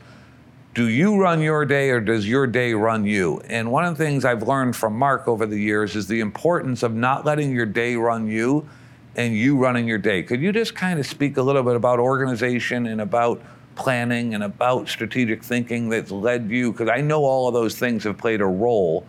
Do 0.74 0.90
you 0.90 1.20
run 1.20 1.42
your 1.42 1.66
day 1.66 1.90
or 1.90 2.02
does 2.02 2.28
your 2.28 2.46
day 2.46 2.74
run 2.74 3.06
you? 3.06 3.42
And 3.48 3.72
one 3.72 3.86
of 3.86 3.98
the 3.98 4.04
things 4.04 4.26
I've 4.26 4.44
learned 4.44 4.76
from 4.76 4.98
Mark 4.98 5.28
over 5.28 5.46
the 5.46 5.58
years 5.58 5.96
is 5.96 6.08
the 6.08 6.20
importance 6.20 6.84
of 6.84 6.94
not 6.94 7.26
letting 7.26 7.52
your 7.52 7.66
day 7.66 7.96
run 7.96 8.28
you 8.28 8.68
and 9.16 9.36
you 9.36 9.58
running 9.58 9.88
your 9.88 9.98
day. 9.98 10.22
Could 10.22 10.42
you 10.42 10.52
just 10.52 10.76
kind 10.76 11.00
of 11.00 11.08
speak 11.08 11.38
a 11.38 11.42
little 11.42 11.64
bit 11.64 11.76
about 11.76 12.00
organization 12.00 12.86
and 12.86 13.02
about 13.02 13.42
planning 13.76 14.36
and 14.36 14.44
about 14.44 14.88
strategic 14.88 15.44
thinking 15.44 15.90
that's 15.90 16.12
led 16.12 16.52
you? 16.52 16.74
Because 16.74 16.90
I 16.90 17.02
know 17.02 17.24
all 17.24 17.48
of 17.48 17.54
those 17.56 17.80
things 17.80 18.04
have 18.04 18.18
played 18.18 18.42
a 18.42 18.46
role 18.46 19.08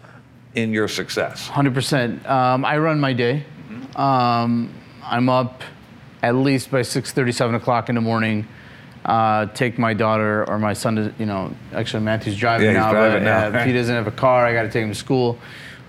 in 0.62 0.72
your 0.72 0.88
success. 0.88 1.48
100%. 1.48 2.28
Um, 2.28 2.64
I 2.64 2.78
run 2.78 3.00
my 3.00 3.12
day. 3.12 3.44
Um, 3.96 4.72
I'm 5.02 5.28
up 5.28 5.62
at 6.22 6.34
least 6.34 6.70
by 6.70 6.80
6:30, 6.82 7.32
7 7.32 7.54
o'clock 7.54 7.88
in 7.88 7.94
the 7.94 8.00
morning. 8.00 8.46
Uh, 9.04 9.46
take 9.46 9.78
my 9.78 9.94
daughter 9.94 10.44
or 10.48 10.58
my 10.58 10.72
son 10.72 10.96
to, 10.96 11.14
you 11.18 11.24
know, 11.26 11.52
actually 11.72 12.02
Matthew's 12.02 12.36
driving 12.36 12.66
Yeah, 12.66 12.72
he's 12.72 12.78
now, 12.80 12.90
driving 12.92 13.24
but 13.24 13.50
now. 13.52 13.58
uh, 13.58 13.60
if 13.60 13.66
he 13.66 13.72
doesn't 13.72 13.94
have 13.94 14.06
a 14.06 14.10
car, 14.12 14.44
I 14.44 14.52
got 14.52 14.62
to 14.62 14.68
take 14.70 14.82
him 14.82 14.90
to 14.90 14.94
school. 14.94 15.38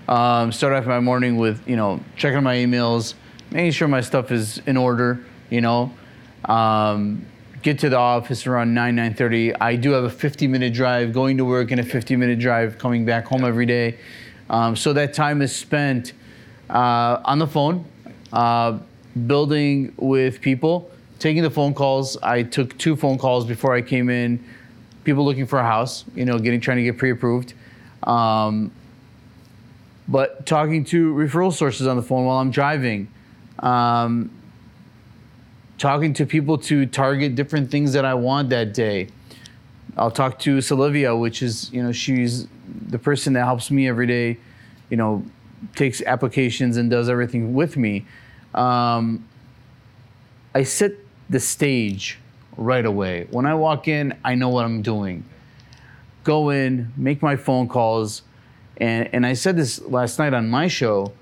Um, 0.08 0.52
start 0.52 0.72
off 0.72 0.86
my 0.86 1.00
morning 1.00 1.36
with, 1.36 1.60
you 1.68 1.76
know, 1.76 2.00
checking 2.16 2.42
my 2.42 2.56
emails, 2.56 3.14
making 3.50 3.72
sure 3.72 3.88
my 3.88 4.00
stuff 4.00 4.30
is 4.32 4.58
in 4.66 4.76
order, 4.76 5.24
you 5.50 5.60
know. 5.60 5.92
Um, 6.46 7.26
get 7.62 7.78
to 7.80 7.90
the 7.90 7.98
office 7.98 8.46
around 8.46 8.72
9, 8.72 8.96
9.30. 8.96 9.56
I 9.60 9.76
do 9.76 9.90
have 9.90 10.04
a 10.04 10.08
50-minute 10.08 10.72
drive 10.72 11.12
going 11.12 11.36
to 11.36 11.44
work 11.44 11.70
and 11.72 11.80
a 11.80 11.84
50-minute 11.84 12.38
drive 12.38 12.78
coming 12.78 13.04
back 13.04 13.26
home 13.26 13.44
every 13.44 13.66
day. 13.66 13.98
Um, 14.50 14.74
so 14.74 14.92
that 14.92 15.14
time 15.14 15.42
is 15.42 15.54
spent 15.54 16.12
uh, 16.68 17.20
on 17.24 17.38
the 17.38 17.46
phone, 17.46 17.84
uh, 18.32 18.78
building 19.26 19.94
with 19.96 20.40
people, 20.40 20.90
taking 21.20 21.42
the 21.42 21.50
phone 21.50 21.72
calls. 21.72 22.16
I 22.16 22.42
took 22.42 22.76
two 22.76 22.96
phone 22.96 23.16
calls 23.16 23.46
before 23.46 23.74
I 23.74 23.80
came 23.80 24.10
in. 24.10 24.44
People 25.04 25.24
looking 25.24 25.46
for 25.46 25.60
a 25.60 25.64
house, 25.64 26.04
you 26.16 26.24
know, 26.24 26.38
getting 26.38 26.60
trying 26.60 26.78
to 26.78 26.82
get 26.82 26.98
pre-approved. 26.98 27.54
Um, 28.02 28.72
but 30.08 30.46
talking 30.46 30.84
to 30.86 31.14
referral 31.14 31.52
sources 31.52 31.86
on 31.86 31.96
the 31.96 32.02
phone 32.02 32.26
while 32.26 32.38
I'm 32.38 32.50
driving. 32.50 33.08
Um, 33.60 34.32
talking 35.78 36.12
to 36.14 36.26
people 36.26 36.58
to 36.58 36.86
target 36.86 37.36
different 37.36 37.70
things 37.70 37.92
that 37.92 38.04
I 38.04 38.14
want 38.14 38.50
that 38.50 38.74
day. 38.74 39.08
I'll 39.96 40.10
talk 40.10 40.40
to 40.40 40.58
Solivia, 40.58 41.18
which 41.18 41.40
is, 41.40 41.72
you 41.72 41.82
know, 41.82 41.92
she's 41.92 42.48
the 42.88 42.98
person 42.98 43.32
that 43.34 43.44
helps 43.44 43.70
me 43.70 43.88
every 43.88 44.06
day, 44.06 44.38
you 44.88 44.96
know, 44.96 45.24
takes 45.74 46.02
applications 46.02 46.76
and 46.76 46.90
does 46.90 47.08
everything 47.08 47.54
with 47.54 47.76
me. 47.76 48.06
Um, 48.54 49.26
I 50.54 50.64
set 50.64 50.92
the 51.28 51.40
stage 51.40 52.18
right 52.56 52.84
away. 52.84 53.26
When 53.30 53.46
I 53.46 53.54
walk 53.54 53.88
in, 53.88 54.16
I 54.24 54.34
know 54.34 54.48
what 54.48 54.64
I'm 54.64 54.82
doing. 54.82 55.24
Go 56.24 56.50
in, 56.50 56.92
make 56.96 57.22
my 57.22 57.36
phone 57.36 57.68
calls, 57.68 58.22
and, 58.76 59.08
and 59.12 59.24
I 59.24 59.34
said 59.34 59.56
this 59.56 59.80
last 59.82 60.18
night 60.18 60.34
on 60.34 60.48
my 60.48 60.68
show. 60.68 61.12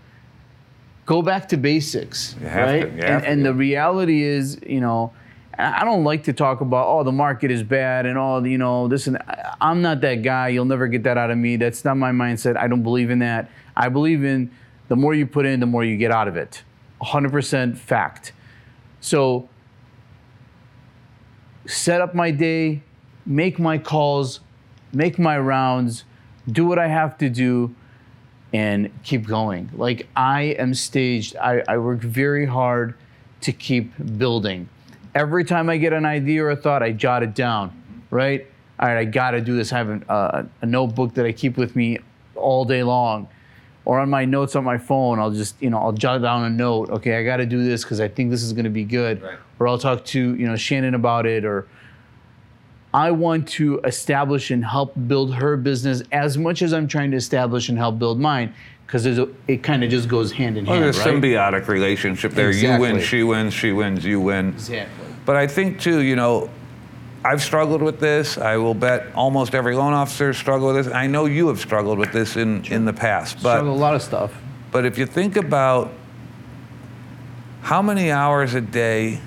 Go 1.07 1.23
back 1.23 1.49
to 1.49 1.57
basics, 1.57 2.35
to, 2.35 2.47
right? 2.47 2.83
you 2.93 3.03
and 3.03 3.23
to, 3.23 3.29
and 3.29 3.45
the 3.45 3.55
reality 3.55 4.23
is, 4.23 4.61
you 4.67 4.81
know, 4.81 5.13
I 5.59 5.85
don't 5.85 6.05
like 6.05 6.25
to 6.25 6.33
talk 6.33 6.61
about 6.61 6.87
oh 6.87 7.03
the 7.03 7.13
market 7.13 7.51
is 7.51 7.63
bad 7.65 8.07
and 8.07 8.17
all 8.17 8.47
you 8.47 8.59
know 8.59 8.87
this 8.87 9.09
and 9.09 9.17
I- 9.19 9.55
I'm 9.61 9.83
not 9.83 10.01
that 10.03 10.23
guy. 10.23 10.49
You'll 10.49 10.65
never 10.65 10.87
get 10.87 11.03
that 11.03 11.19
out 11.19 11.31
of 11.31 11.39
me. 11.39 11.57
That's 11.57 11.85
not 11.85 11.97
my 11.97 12.13
mindset. 12.13 12.57
I 12.57 12.69
don't 12.69 12.83
believe 12.85 13.11
in 13.11 13.19
that. 13.21 13.51
I 13.77 13.89
believe 13.89 14.25
in 14.25 14.51
the 14.87 14.97
more 14.97 15.15
you 15.15 15.27
put 15.27 15.47
in, 15.47 15.61
the 15.61 15.67
more 15.67 15.85
you 15.85 15.97
get 15.97 16.11
out 16.11 16.29
of 16.29 16.37
it. 16.37 16.63
100% 17.03 17.77
fact. 17.77 18.33
So 19.01 19.49
set 21.67 22.01
up 22.01 22.15
my 22.15 22.31
day, 22.31 22.83
make 23.27 23.59
my 23.59 23.79
calls, 23.79 24.41
make 24.93 25.19
my 25.19 25.39
rounds, 25.39 26.05
do 26.51 26.65
what 26.67 26.79
I 26.79 26.89
have 26.89 27.19
to 27.19 27.29
do, 27.29 27.75
and 28.53 28.91
keep 29.03 29.27
going. 29.27 29.71
Like 29.75 30.09
I 30.17 30.43
am 30.59 30.73
staged. 30.75 31.37
I, 31.37 31.63
I 31.69 31.79
work 31.79 32.01
very 32.01 32.47
hard 32.47 32.95
to 33.43 33.53
keep 33.53 33.93
building. 34.19 34.69
Every 35.19 35.45
time 35.45 35.69
I 35.69 35.79
get 35.79 35.93
an 35.93 36.05
idea 36.05 36.45
or 36.45 36.51
a 36.51 36.57
thought, 36.57 36.81
I 36.81 36.93
jot 36.93 37.25
it 37.25 37.35
down, 37.35 37.73
right? 38.09 38.47
All 38.79 38.87
right, 38.87 38.99
I 38.99 39.05
gotta 39.05 39.41
do 39.41 39.57
this. 39.57 39.73
I 39.73 39.79
have 39.79 39.89
an, 39.89 40.05
uh, 40.09 40.45
a 40.63 40.67
notebook 40.67 41.15
that 41.15 41.27
I 41.27 41.33
keep 41.33 41.57
with 41.57 41.75
me 41.75 41.99
all 42.37 42.65
day 42.65 42.85
long. 42.85 43.27
Or 43.85 43.99
on 43.99 44.11
my 44.11 44.25
notes 44.25 44.55
on 44.55 44.63
my 44.63 44.79
phone, 44.79 45.19
I'll 45.19 45.33
just, 45.33 45.61
you 45.61 45.71
know, 45.71 45.79
I'll 45.79 45.91
jot 45.93 46.23
down 46.23 46.45
a 46.45 46.51
note. 46.51 46.91
Okay, 46.91 47.19
I 47.19 47.25
gotta 47.25 47.47
do 47.47 47.65
this 47.65 47.83
because 47.83 48.01
I 48.01 48.07
think 48.07 48.31
this 48.31 48.45
is 48.45 48.53
gonna 48.53 48.71
be 48.71 48.85
good. 48.85 49.21
Right. 49.21 49.39
Or 49.59 49.67
I'll 49.67 49.79
talk 49.79 50.05
to, 50.05 50.37
you 50.37 50.47
know, 50.47 50.55
Shannon 50.55 50.95
about 50.95 51.27
it 51.27 51.45
or 51.45 51.67
I 52.95 53.11
want 53.11 53.49
to 53.49 53.81
establish 53.81 54.53
and 54.53 54.65
help 54.65 54.95
build 55.09 55.35
her 55.35 55.57
business 55.57 56.05
as 56.13 56.39
much 56.39 56.63
as 56.63 56.73
I'm 56.73 56.87
trying 56.87 57.11
to 57.11 57.17
establish 57.17 57.69
and 57.69 57.77
help 57.77 57.99
build 57.99 58.21
mine, 58.21 58.55
because 58.87 59.05
it 59.05 59.63
kind 59.65 59.83
of 59.83 59.91
just 59.91 60.09
goes 60.09 60.31
hand 60.31 60.57
in 60.57 60.65
Well, 60.65 60.75
hand, 60.75 60.85
there's 60.85 60.99
a 60.99 61.13
right? 61.13 61.23
symbiotic 61.23 61.67
relationship 61.67 62.33
there. 62.33 62.53
You 62.53 62.79
win, 62.79 63.01
she 63.01 63.25
wins, 63.25 63.53
she 63.53 63.73
wins, 63.73 64.05
you 64.05 64.21
win. 64.21 64.51
Exactly. 64.51 65.08
But 65.29 65.37
I 65.37 65.47
think 65.47 65.79
too, 65.79 66.01
you 66.01 66.17
know, 66.17 66.49
I've 67.23 67.43
struggled 67.43 67.83
with 67.83 68.01
this. 68.01 68.39
I 68.39 68.57
will 68.57 68.73
bet 68.73 69.09
almost 69.15 69.55
every 69.55 69.75
loan 69.75 69.93
officer 69.93 70.33
struggled 70.33 70.75
with 70.75 70.87
this. 70.87 70.95
I 70.95 71.07
know 71.07 71.27
you 71.27 71.49
have 71.49 71.61
struggled 71.61 71.99
with 71.99 72.13
this 72.13 72.39
in, 72.39 72.65
in 72.65 72.87
the 72.87 72.95
past. 72.95 73.43
But 73.43 73.57
Struggle 73.57 73.75
a 73.75 73.77
lot 73.77 73.95
of 73.95 74.01
stuff. 74.01 74.33
but 74.73 74.87
if 74.87 74.97
you 74.97 75.05
think 75.05 75.37
about 75.37 75.93
how 77.61 77.83
many 77.83 78.11
hours 78.11 78.55
a 78.55 78.63
day 78.63 79.21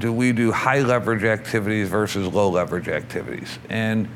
do 0.00 0.12
we 0.12 0.32
do 0.32 0.50
high 0.50 0.80
leverage 0.80 1.22
activities 1.22 1.88
versus 1.90 2.26
low 2.26 2.48
leverage 2.48 2.88
activities? 2.88 3.60
And 3.68 4.08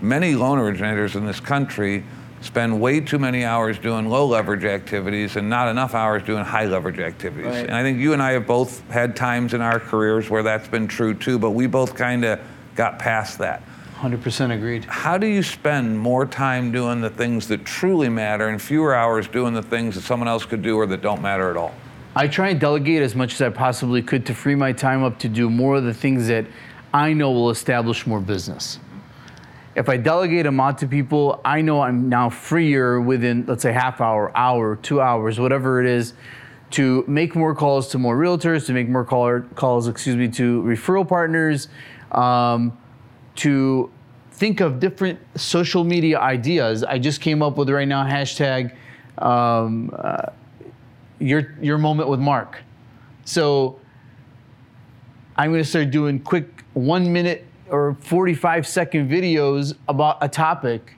many 0.00 0.36
loan 0.36 0.60
originators 0.60 1.16
in 1.16 1.26
this 1.26 1.40
country 1.40 2.04
spend 2.40 2.80
way 2.80 3.00
too 3.00 3.18
many 3.18 3.44
hours 3.44 3.78
doing 3.78 4.08
low 4.08 4.26
leverage 4.26 4.64
activities 4.64 5.36
and 5.36 5.48
not 5.48 5.68
enough 5.68 5.94
hours 5.94 6.22
doing 6.22 6.44
high 6.44 6.66
leverage 6.66 6.98
activities. 6.98 7.46
Right. 7.46 7.66
And 7.66 7.74
I 7.74 7.82
think 7.82 7.98
you 7.98 8.12
and 8.12 8.22
I 8.22 8.32
have 8.32 8.46
both 8.46 8.88
had 8.90 9.16
times 9.16 9.54
in 9.54 9.60
our 9.60 9.80
careers 9.80 10.30
where 10.30 10.42
that's 10.42 10.68
been 10.68 10.86
true 10.86 11.14
too, 11.14 11.38
but 11.38 11.50
we 11.50 11.66
both 11.66 11.94
kind 11.94 12.24
of 12.24 12.40
got 12.74 12.98
past 12.98 13.38
that. 13.38 13.62
100% 13.96 14.54
agreed. 14.54 14.84
How 14.84 15.16
do 15.16 15.26
you 15.26 15.42
spend 15.42 15.98
more 15.98 16.26
time 16.26 16.70
doing 16.70 17.00
the 17.00 17.08
things 17.08 17.48
that 17.48 17.64
truly 17.64 18.10
matter 18.10 18.48
and 18.48 18.60
fewer 18.60 18.94
hours 18.94 19.26
doing 19.26 19.54
the 19.54 19.62
things 19.62 19.94
that 19.94 20.02
someone 20.02 20.28
else 20.28 20.44
could 20.44 20.60
do 20.60 20.76
or 20.76 20.86
that 20.86 21.00
don't 21.00 21.22
matter 21.22 21.50
at 21.50 21.56
all? 21.56 21.74
I 22.14 22.28
try 22.28 22.48
and 22.50 22.60
delegate 22.60 23.02
as 23.02 23.14
much 23.14 23.34
as 23.34 23.42
I 23.42 23.48
possibly 23.48 24.02
could 24.02 24.26
to 24.26 24.34
free 24.34 24.54
my 24.54 24.72
time 24.72 25.02
up 25.02 25.18
to 25.20 25.28
do 25.28 25.48
more 25.48 25.76
of 25.76 25.84
the 25.84 25.94
things 25.94 26.28
that 26.28 26.46
I 26.92 27.12
know 27.12 27.30
will 27.30 27.50
establish 27.50 28.06
more 28.06 28.20
business. 28.20 28.78
If 29.76 29.90
I 29.90 29.98
delegate 29.98 30.44
them 30.44 30.58
out 30.58 30.78
to 30.78 30.88
people, 30.88 31.38
I 31.44 31.60
know 31.60 31.82
I'm 31.82 32.08
now 32.08 32.30
freer 32.30 32.98
within, 32.98 33.44
let's 33.46 33.62
say, 33.62 33.72
half 33.72 34.00
hour, 34.00 34.34
hour, 34.34 34.76
two 34.76 35.02
hours, 35.02 35.38
whatever 35.38 35.80
it 35.82 35.86
is, 35.86 36.14
to 36.70 37.04
make 37.06 37.36
more 37.36 37.54
calls 37.54 37.88
to 37.88 37.98
more 37.98 38.16
realtors, 38.16 38.64
to 38.66 38.72
make 38.72 38.88
more 38.88 39.04
call, 39.04 39.42
calls, 39.54 39.86
excuse 39.86 40.16
me, 40.16 40.28
to 40.28 40.62
referral 40.62 41.06
partners, 41.06 41.68
um, 42.12 42.76
to 43.36 43.90
think 44.32 44.60
of 44.60 44.80
different 44.80 45.20
social 45.36 45.84
media 45.84 46.18
ideas. 46.18 46.82
I 46.82 46.98
just 46.98 47.20
came 47.20 47.42
up 47.42 47.58
with 47.58 47.68
right 47.68 47.86
now 47.86 48.02
hashtag 48.02 48.74
um, 49.18 49.94
uh, 49.94 50.30
your 51.18 51.54
your 51.60 51.76
moment 51.76 52.08
with 52.08 52.20
Mark. 52.20 52.62
So 53.26 53.78
I'm 55.36 55.50
going 55.50 55.62
to 55.62 55.68
start 55.68 55.90
doing 55.90 56.18
quick 56.20 56.64
one 56.72 57.12
minute 57.12 57.46
or 57.70 57.96
45 58.00 58.66
second 58.66 59.10
videos 59.10 59.76
about 59.88 60.18
a 60.20 60.28
topic, 60.28 60.94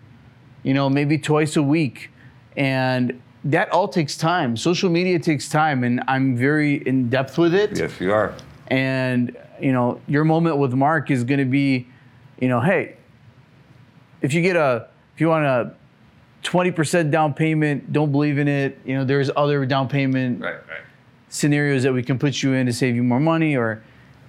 you 0.62 0.74
know, 0.74 0.88
maybe 0.88 1.18
twice 1.18 1.56
a 1.56 1.62
week. 1.62 2.10
And 2.56 3.20
that 3.44 3.70
all 3.70 3.88
takes 3.88 4.16
time. 4.16 4.56
Social 4.56 4.90
media 4.90 5.18
takes 5.18 5.48
time, 5.48 5.84
and 5.84 6.02
I'm 6.08 6.36
very 6.36 6.86
in 6.86 7.08
depth 7.08 7.38
with 7.38 7.54
it. 7.54 7.78
Yes, 7.78 8.00
you 8.00 8.12
are. 8.12 8.34
And, 8.66 9.36
you 9.60 9.72
know, 9.72 10.00
your 10.06 10.24
moment 10.24 10.58
with 10.58 10.74
Mark 10.74 11.10
is 11.10 11.24
going 11.24 11.38
to 11.38 11.46
be, 11.46 11.86
you 12.40 12.48
know, 12.48 12.60
hey, 12.60 12.96
if 14.20 14.34
you 14.34 14.42
get 14.42 14.56
a, 14.56 14.88
if 15.14 15.20
you 15.20 15.28
want 15.28 15.44
a 15.44 15.74
20% 16.42 17.10
down 17.10 17.32
payment, 17.34 17.92
don't 17.92 18.12
believe 18.12 18.38
in 18.38 18.48
it, 18.48 18.78
you 18.84 18.96
know, 18.96 19.04
there's 19.04 19.30
other 19.36 19.64
down 19.64 19.88
payment 19.88 20.40
Right, 20.40 20.54
right. 20.68 20.82
scenarios 21.28 21.82
that 21.84 21.92
we 21.92 22.02
can 22.02 22.18
put 22.18 22.42
you 22.42 22.52
in 22.52 22.66
to 22.66 22.72
save 22.72 22.94
you 22.94 23.02
more 23.02 23.20
money 23.20 23.56
or 23.56 23.82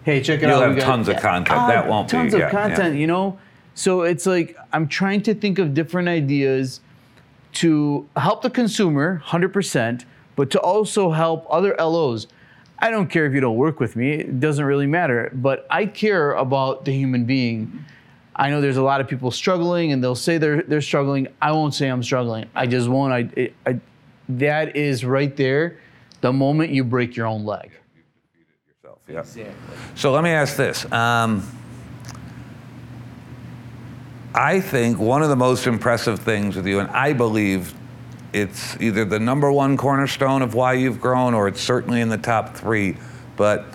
hey 0.10 0.22
check 0.22 0.40
it 0.42 0.48
You'll 0.48 0.56
out 0.56 0.62
have 0.62 0.74
we 0.76 0.80
got- 0.80 0.86
tons 0.86 1.08
of 1.08 1.18
content. 1.18 1.68
That 1.68 1.88
won't 1.88 2.08
be- 2.08 2.12
tons 2.12 2.34
yeah, 2.34 2.46
of 2.46 2.52
content 2.52 2.96
yeah. 2.96 3.02
you 3.02 3.08
know 3.08 3.38
so 3.76 4.02
it's 4.02 4.26
like 4.26 4.58
i'm 4.74 4.88
trying 4.88 5.22
to 5.24 5.34
think 5.34 5.60
of 5.60 5.74
different 5.74 6.08
ideas 6.08 6.82
to 7.54 8.08
help 8.16 8.42
the 8.42 8.50
consumer 8.50 9.22
100% 9.26 10.06
but 10.36 10.50
to 10.52 10.60
also 10.60 11.12
help 11.12 11.46
other 11.50 11.76
los 11.80 12.28
i 12.80 12.90
don't 12.90 13.08
care 13.08 13.26
if 13.26 13.34
you 13.34 13.40
don't 13.40 13.58
work 13.58 13.80
with 13.80 13.96
me 13.96 14.12
it 14.12 14.40
doesn't 14.40 14.66
really 14.66 14.88
matter 14.88 15.30
but 15.34 15.66
i 15.70 15.86
care 15.86 16.34
about 16.34 16.86
the 16.86 16.92
human 16.92 17.26
being 17.26 17.86
I 18.36 18.50
know 18.50 18.62
there's 18.62 18.78
a 18.78 18.82
lot 18.82 19.02
of 19.02 19.08
people 19.10 19.32
struggling, 19.32 19.92
and 19.92 20.02
they'll 20.02 20.16
say 20.16 20.38
they're 20.38 20.62
they're 20.64 20.80
struggling. 20.80 21.28
I 21.42 21.52
won't 21.52 21.74
say 21.74 21.90
I'm 21.90 22.02
struggling. 22.02 22.50
I 22.56 22.68
just 22.68 22.88
won't. 22.88 23.12
I, 23.12 23.30
it, 23.36 23.54
I 23.66 23.82
that 24.30 24.78
is 24.78 25.04
right 25.04 25.36
there, 25.36 25.78
the 26.22 26.32
moment 26.32 26.72
you 26.72 26.86
break 26.86 27.18
your 27.18 27.28
own 27.28 27.44
leg. 27.44 27.72
Yeah. 29.10 29.24
So 29.96 30.12
let 30.12 30.24
me 30.24 30.30
ask 30.30 30.56
this. 30.56 30.90
Um, 30.92 31.44
I 34.34 34.62
think 34.62 35.00
one 35.00 35.24
of 35.24 35.30
the 35.30 35.36
most 35.36 35.66
impressive 35.68 36.20
things 36.20 36.56
with 36.56 36.68
you, 36.68 36.80
and 36.80 36.90
I 36.92 37.14
believe 37.14 37.74
it's 38.32 38.80
either 38.80 39.06
the 39.06 39.20
number 39.20 39.52
one 39.52 39.76
cornerstone 39.76 40.42
of 40.42 40.54
why 40.54 40.74
you've 40.74 41.02
grown 41.02 41.34
or 41.34 41.48
it's 41.48 41.62
certainly 41.62 42.02
in 42.02 42.10
the 42.10 42.18
top 42.18 42.56
three, 42.56 42.98
but 43.36 43.66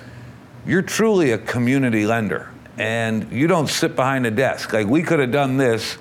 you're 0.65 0.83
truly 0.83 1.33
a 1.33 1.39
community 1.39 2.07
lender 2.07 2.51
and 2.79 3.31
you 3.33 3.47
don't 3.47 3.69
sit 3.69 3.97
behind 3.97 4.27
a 4.27 4.31
desk. 4.31 4.73
Like 4.73 4.87
we 4.87 5.03
could 5.03 5.19
have 5.19 5.33
done 5.33 5.57
this 5.57 5.99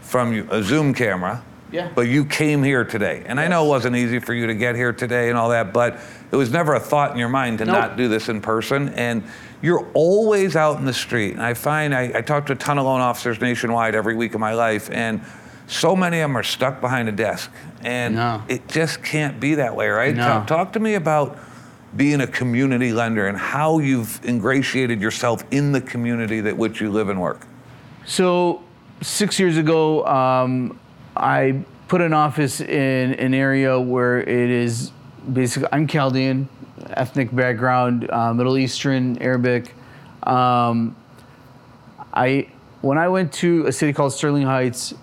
from 0.00 0.32
a 0.50 0.62
Zoom 0.62 0.94
camera. 0.94 1.42
Yeah. 1.70 1.90
But 1.94 2.02
you 2.02 2.26
came 2.26 2.62
here 2.62 2.84
today. 2.84 3.22
And 3.24 3.40
I 3.40 3.48
know 3.48 3.64
it 3.64 3.68
wasn't 3.68 3.96
easy 3.96 4.18
for 4.18 4.34
you 4.34 4.46
to 4.48 4.54
get 4.54 4.74
here 4.76 4.92
today 4.92 5.30
and 5.30 5.38
all 5.38 5.48
that, 5.50 5.72
but 5.72 5.98
it 6.32 6.36
was 6.36 6.50
never 6.50 6.74
a 6.74 6.80
thought 6.80 7.12
in 7.12 7.18
your 7.18 7.28
mind 7.28 7.58
to 7.58 7.64
Nope. 7.66 7.76
not 7.76 7.96
do 7.96 8.08
this 8.08 8.28
in 8.30 8.40
person. 8.40 8.88
And 8.90 9.22
you're 9.60 9.86
always 9.94 10.56
out 10.56 10.78
in 10.78 10.86
the 10.86 10.92
street. 10.94 11.34
And 11.34 11.42
I 11.42 11.54
find 11.54 11.94
I, 11.94 12.10
I 12.14 12.20
talk 12.22 12.46
to 12.46 12.54
a 12.54 12.56
ton 12.56 12.78
of 12.78 12.86
loan 12.86 13.00
officers 13.00 13.40
nationwide 13.40 13.94
every 13.94 14.16
week 14.16 14.34
of 14.34 14.40
my 14.40 14.54
life, 14.54 14.90
and 14.90 15.20
so 15.68 15.94
many 15.94 16.18
of 16.20 16.24
them 16.30 16.36
are 16.36 16.42
stuck 16.42 16.80
behind 16.80 17.08
a 17.08 17.12
desk. 17.12 17.50
And 17.82 18.16
No. 18.16 18.42
it 18.48 18.66
just 18.68 19.02
can't 19.02 19.38
be 19.38 19.56
that 19.56 19.76
way, 19.76 19.88
right? 19.88 20.14
No. 20.16 20.22
Talk, 20.24 20.46
talk 20.46 20.72
to 20.72 20.80
me 20.80 20.94
about 20.94 21.38
being 21.96 22.20
a 22.22 22.26
community 22.26 22.92
lender 22.92 23.26
and 23.28 23.36
how 23.36 23.78
you've 23.78 24.18
ingratiated 24.24 25.00
yourself 25.02 25.44
in 25.50 25.72
the 25.72 25.80
community 25.80 26.40
that 26.40 26.56
which 26.56 26.80
you 26.80 26.90
live 26.90 27.08
and 27.10 27.20
work. 27.20 27.46
So 28.06 28.62
six 29.02 29.38
years 29.38 29.58
ago, 29.58 30.04
um, 30.06 30.78
I 31.14 31.62
put 31.88 32.00
an 32.00 32.14
office 32.14 32.60
in 32.62 33.12
an 33.14 33.34
area 33.34 33.78
where 33.78 34.18
it 34.20 34.50
is 34.50 34.90
basically 35.32 35.68
I'm 35.72 35.86
Chaldean, 35.86 36.48
ethnic 36.90 37.34
background, 37.34 38.10
uh, 38.10 38.32
Middle 38.34 38.58
Eastern, 38.58 39.18
Arabic. 39.18 39.74
Um, 40.22 40.96
I 42.14 42.48
when 42.80 42.98
I 42.98 43.08
went 43.08 43.32
to 43.34 43.66
a 43.66 43.72
city 43.72 43.92
called 43.92 44.12
Sterling 44.12 44.42
Heights, 44.42 44.94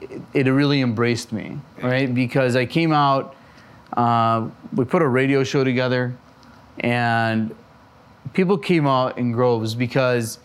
it, 0.00 0.22
it 0.34 0.50
really 0.50 0.80
embraced 0.80 1.32
me, 1.32 1.58
right? 1.82 2.12
Because 2.12 2.56
I 2.56 2.66
came 2.66 2.92
out, 2.92 3.36
uh, 3.96 4.48
we 4.74 4.84
put 4.84 5.02
a 5.02 5.08
radio 5.08 5.44
show 5.44 5.62
together, 5.62 6.16
and 6.80 7.54
people 8.32 8.58
came 8.58 8.86
out 8.86 9.18
in 9.18 9.32
groves 9.32 9.74
because 9.74 10.38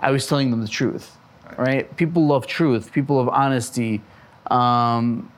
I 0.00 0.10
was 0.10 0.26
telling 0.26 0.50
them 0.50 0.62
the 0.62 0.68
truth, 0.68 1.16
right? 1.58 1.94
People 1.96 2.26
love 2.26 2.46
truth. 2.46 2.92
People 2.92 3.16
love 3.16 3.28
honesty. 3.28 4.00
Um, 4.50 5.30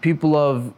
people 0.00 0.30
love 0.30 0.72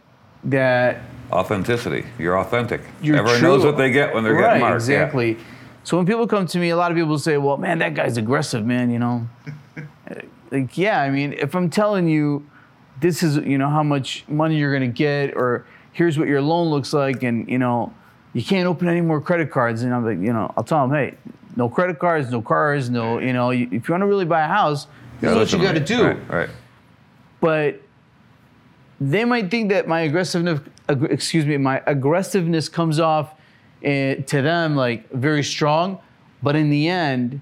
that 0.45 1.01
Authenticity. 1.31 2.05
You're 2.19 2.37
authentic. 2.39 2.81
you're 3.01 3.17
Everyone 3.17 3.39
true. 3.39 3.47
knows 3.49 3.63
what 3.65 3.77
they 3.77 3.91
get 3.91 4.13
when 4.13 4.23
they're 4.23 4.33
right, 4.33 4.59
getting 4.59 4.61
marked. 4.61 4.87
yeah. 4.87 5.03
Exactly. 5.03 5.37
So 5.83 5.97
when 5.97 6.05
people 6.05 6.27
come 6.27 6.45
to 6.47 6.57
me, 6.59 6.69
a 6.69 6.75
lot 6.75 6.91
of 6.91 6.97
people 6.97 7.17
say, 7.17 7.37
"Well, 7.37 7.57
man, 7.57 7.79
that 7.79 7.95
guy's 7.95 8.17
aggressive, 8.17 8.65
man." 8.65 8.91
You 8.91 8.99
know, 8.99 9.27
like 10.51 10.77
yeah. 10.77 11.01
I 11.01 11.09
mean, 11.09 11.33
if 11.33 11.55
I'm 11.55 11.69
telling 11.69 12.07
you, 12.07 12.45
this 12.99 13.23
is 13.23 13.37
you 13.37 13.57
know 13.57 13.69
how 13.69 13.83
much 13.83 14.23
money 14.27 14.57
you're 14.57 14.73
gonna 14.73 14.87
get, 14.87 15.35
or 15.35 15.65
here's 15.93 16.19
what 16.19 16.27
your 16.27 16.41
loan 16.41 16.69
looks 16.69 16.93
like, 16.93 17.23
and 17.23 17.49
you 17.49 17.57
know, 17.57 17.93
you 18.33 18.43
can't 18.43 18.67
open 18.67 18.87
any 18.87 19.01
more 19.01 19.19
credit 19.21 19.49
cards, 19.51 19.81
and 19.83 19.93
I'm 19.93 20.05
like, 20.05 20.19
you 20.19 20.33
know, 20.33 20.53
I'll 20.55 20.63
tell 20.63 20.87
them, 20.87 20.95
hey, 20.95 21.15
no 21.55 21.67
credit 21.67 21.97
cards, 21.99 22.29
no 22.31 22.41
cars, 22.41 22.89
no, 22.89 23.19
you 23.19 23.33
know, 23.33 23.49
you- 23.51 23.67
if 23.71 23.87
you 23.87 23.93
want 23.93 24.01
to 24.03 24.05
really 24.07 24.25
buy 24.25 24.41
a 24.41 24.47
house, 24.47 24.85
this 25.19 25.29
Yeah, 25.35 25.41
is 25.41 25.51
what 25.51 25.59
you 25.61 25.67
got 25.67 25.73
to 25.73 25.79
do 25.83 26.05
Right, 26.05 26.17
right. 26.29 26.49
but 27.41 27.81
they 29.01 29.25
might 29.25 29.49
think 29.49 29.69
that 29.69 29.87
my 29.87 30.01
aggressiveness, 30.01 30.59
ag- 30.87 31.07
excuse 31.09 31.43
me, 31.43 31.57
my 31.57 31.81
aggressiveness 31.87 32.69
comes 32.69 32.99
off 32.99 33.33
eh, 33.83 34.15
to 34.15 34.43
them 34.43 34.75
like 34.75 35.09
very 35.09 35.43
strong, 35.43 35.99
but 36.43 36.55
in 36.55 36.69
the 36.69 36.87
end, 36.87 37.41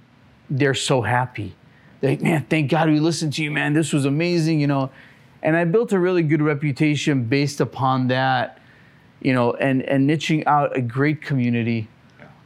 they're 0.49 0.73
so 0.73 1.01
happy. 1.01 1.53
They're 1.99 2.11
like, 2.11 2.21
man, 2.21 2.45
thank 2.49 2.71
God 2.71 2.87
we 2.87 3.01
listened 3.01 3.33
to 3.33 3.43
you, 3.43 3.51
man. 3.51 3.73
This 3.73 3.91
was 3.91 4.05
amazing, 4.05 4.61
you 4.61 4.67
know. 4.67 4.89
And 5.43 5.57
I 5.57 5.65
built 5.65 5.91
a 5.91 5.99
really 5.99 6.23
good 6.23 6.41
reputation 6.41 7.25
based 7.25 7.59
upon 7.59 8.07
that, 8.07 8.57
you 9.21 9.33
know, 9.33 9.53
and 9.53 9.81
and 9.83 10.09
niching 10.09 10.47
out 10.47 10.77
a 10.77 10.81
great 10.81 11.21
community. 11.21 11.89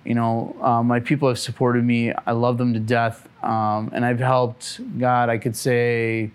You 0.06 0.15
know, 0.15 0.56
uh, 0.60 0.82
my 0.82 0.99
people 0.99 1.28
have 1.28 1.39
supported 1.39 1.84
me. 1.84 2.12
I 2.26 2.32
love 2.32 2.58
them 2.58 2.73
to 2.73 2.80
death, 2.80 3.30
um, 3.43 3.91
and 3.93 4.04
I've 4.04 4.19
helped. 4.19 4.82
God, 4.97 5.30
I 5.30 5.38
could 5.38 5.56
say 5.56 6.32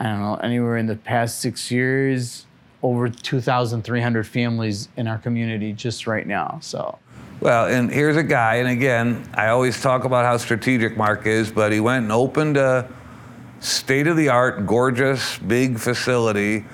I 0.00 0.04
don't 0.04 0.20
know, 0.20 0.36
anywhere 0.36 0.78
in 0.78 0.86
the 0.86 0.96
past 0.96 1.40
six 1.40 1.70
years, 1.70 2.46
over 2.82 3.10
2,300 3.10 4.26
families 4.26 4.88
in 4.96 5.06
our 5.06 5.18
community 5.18 5.74
just 5.74 6.06
right 6.06 6.26
now. 6.26 6.58
So, 6.62 6.98
Well, 7.40 7.66
and 7.66 7.90
here's 7.90 8.16
a 8.16 8.22
guy, 8.22 8.56
and 8.56 8.68
again, 8.68 9.28
I 9.34 9.48
always 9.48 9.82
talk 9.82 10.04
about 10.04 10.24
how 10.24 10.38
strategic 10.38 10.96
Mark 10.96 11.26
is, 11.26 11.50
but 11.50 11.70
he 11.70 11.80
went 11.80 12.04
and 12.04 12.12
opened 12.12 12.56
a 12.56 12.90
state 13.60 14.06
of 14.06 14.16
the 14.16 14.30
art, 14.30 14.66
gorgeous, 14.66 15.36
big 15.36 15.78
facility 15.78 16.64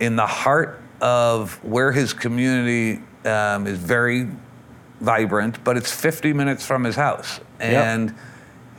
in 0.00 0.16
the 0.16 0.26
heart 0.26 0.80
of 1.02 1.62
where 1.62 1.92
his 1.92 2.14
community 2.14 3.02
um, 3.26 3.66
is 3.66 3.76
very 3.76 4.28
vibrant, 5.00 5.62
but 5.62 5.76
it's 5.76 5.94
50 5.94 6.32
minutes 6.32 6.64
from 6.64 6.84
his 6.84 6.96
house. 6.96 7.38
And 7.60 8.14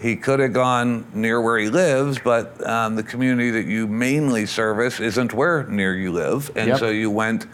he 0.04 0.18
could 0.18 0.42
have 0.42 0.52
gone 0.52 1.06
near 1.14 1.40
where 1.40 1.58
he 1.58 1.70
lives, 1.70 2.20
but 2.20 2.62
um, 2.68 2.98
the 2.98 3.04
community 3.04 3.52
that 3.52 3.64
you 3.66 3.88
mainly 3.88 4.46
service 4.46 5.00
isn't 5.00 5.34
where 5.34 5.64
near 5.68 5.96
you 5.96 6.12
live. 6.12 6.52
And 6.58 6.68
Yep. 6.68 6.80
so 6.80 6.90
you 6.90 7.10
went, 7.10 7.48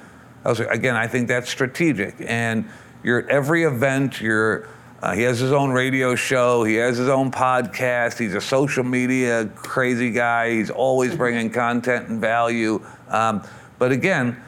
I 0.43 0.49
was, 0.49 0.59
again, 0.59 0.95
I 0.95 1.05
think 1.05 1.27
that's 1.27 1.47
strategic. 1.47 2.15
And 2.19 2.67
you're 3.03 3.19
at 3.19 3.29
every 3.29 3.65
event, 3.65 4.19
you're, 4.19 4.67
uh, 5.03 5.13
he 5.13 5.21
has 5.21 5.37
his 5.37 5.51
own 5.51 5.69
radio 5.69 6.15
show, 6.15 6.63
he 6.63 6.73
has 6.77 6.97
his 6.97 7.07
own 7.07 7.29
podcast, 7.31 8.17
he's 8.17 8.33
a 8.33 8.41
social 8.41 8.83
media 8.83 9.45
crazy 9.55 10.09
guy, 10.09 10.49
he's 10.49 10.71
always 10.71 11.15
bringing 11.15 11.51
content 11.51 12.09
and 12.09 12.19
value. 12.19 12.83
Um, 13.09 13.43
but 13.77 13.91
again, 13.91 14.41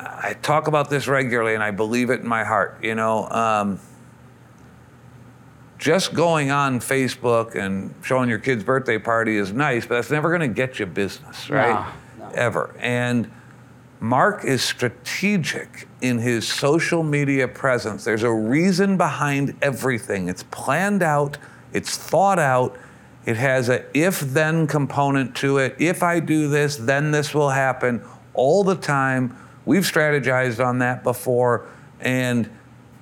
I 0.00 0.34
talk 0.42 0.66
about 0.66 0.90
this 0.90 1.06
regularly 1.06 1.54
and 1.54 1.62
I 1.62 1.70
believe 1.70 2.10
it 2.10 2.22
in 2.22 2.26
my 2.26 2.42
heart. 2.42 2.80
You 2.82 2.96
know, 2.96 3.28
um, 3.28 3.78
just 5.80 6.12
going 6.12 6.50
on 6.50 6.78
Facebook 6.78 7.54
and 7.54 7.94
showing 8.04 8.28
your 8.28 8.38
kid's 8.38 8.62
birthday 8.62 8.98
party 8.98 9.38
is 9.38 9.52
nice, 9.52 9.86
but 9.86 9.94
that's 9.94 10.10
never 10.10 10.28
going 10.28 10.42
to 10.42 10.54
get 10.54 10.78
you 10.78 10.84
business, 10.84 11.48
right? 11.48 11.90
Ever. 12.34 12.74
And 12.78 13.30
Mark 13.98 14.44
is 14.44 14.62
strategic 14.62 15.88
in 16.02 16.18
his 16.18 16.46
social 16.46 17.02
media 17.02 17.48
presence. 17.48 18.04
There's 18.04 18.22
a 18.22 18.32
reason 18.32 18.98
behind 18.98 19.56
everything. 19.62 20.28
It's 20.28 20.42
planned 20.44 21.02
out, 21.02 21.38
it's 21.72 21.96
thought 21.96 22.38
out, 22.38 22.78
It 23.26 23.36
has 23.36 23.68
a 23.68 23.84
if 23.96 24.20
then 24.20 24.66
component 24.66 25.34
to 25.36 25.58
it. 25.58 25.76
If 25.78 26.02
I 26.02 26.20
do 26.20 26.48
this, 26.48 26.76
then 26.76 27.10
this 27.10 27.34
will 27.34 27.50
happen 27.50 28.02
all 28.34 28.64
the 28.64 28.76
time. 28.76 29.36
We've 29.66 29.82
strategized 29.82 30.64
on 30.64 30.78
that 30.78 31.02
before. 31.02 31.68
And 32.00 32.50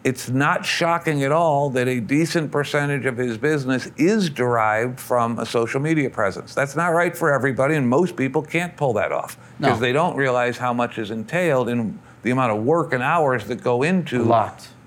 it's 0.05 0.29
not 0.29 0.65
shocking 0.65 1.23
at 1.25 1.33
all 1.33 1.71
that 1.71 1.89
a 1.89 2.01
decent 2.01 2.53
percentage 2.53 3.05
of 3.05 3.17
his 3.17 3.37
business 3.37 3.91
is 3.97 4.31
derived 4.31 4.99
from 5.01 5.39
a 5.39 5.47
social 5.47 5.81
media 5.81 6.09
presence. 6.09 6.55
That's 6.55 6.77
not 6.77 6.89
right 6.89 7.17
for 7.17 7.33
everybody, 7.33 7.75
and 7.75 7.89
most 7.89 8.17
people 8.17 8.43
can't 8.43 8.77
pull 8.77 8.93
that 8.95 9.11
off 9.13 9.37
because 9.59 9.77
No. 9.77 9.81
they 9.81 9.93
don't 9.93 10.17
realize 10.17 10.57
how 10.59 10.73
much 10.73 10.99
is 10.99 11.11
entailed 11.11 11.69
in 11.69 11.99
the 12.23 12.31
amount 12.31 12.53
of 12.53 12.63
work 12.65 12.93
and 12.93 13.03
hours 13.03 13.47
that 13.47 13.63
go 13.63 13.83
into 13.83 14.25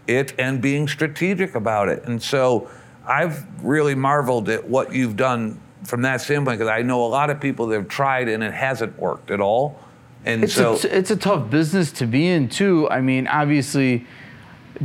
it 0.07 0.33
and 0.39 0.61
being 0.61 0.87
strategic 0.87 1.55
about 1.55 1.89
it. 1.89 2.03
And 2.05 2.21
so 2.21 2.69
I've 3.05 3.43
really 3.63 3.95
marveled 3.95 4.49
at 4.49 4.67
what 4.67 4.93
you've 4.93 5.15
done 5.17 5.59
from 5.83 6.01
that 6.03 6.21
standpoint 6.21 6.59
because 6.59 6.71
I 6.71 6.81
know 6.83 7.03
a 7.05 7.07
lot 7.07 7.29
of 7.29 7.39
people 7.39 7.67
that 7.67 7.75
have 7.75 7.87
tried 7.87 8.27
and 8.29 8.43
it 8.43 8.53
hasn't 8.53 8.97
worked 8.99 9.31
at 9.31 9.39
all. 9.41 9.79
And 10.25 10.43
It's, 10.43 10.53
so 10.53 10.73
a, 10.73 10.97
it's 10.97 11.09
a 11.11 11.15
tough 11.15 11.49
business 11.49 11.91
to 11.93 12.05
be 12.05 12.27
in 12.27 12.47
too. 12.49 12.87
I 12.89 13.01
mean, 13.01 13.25
obviously, 13.27 14.05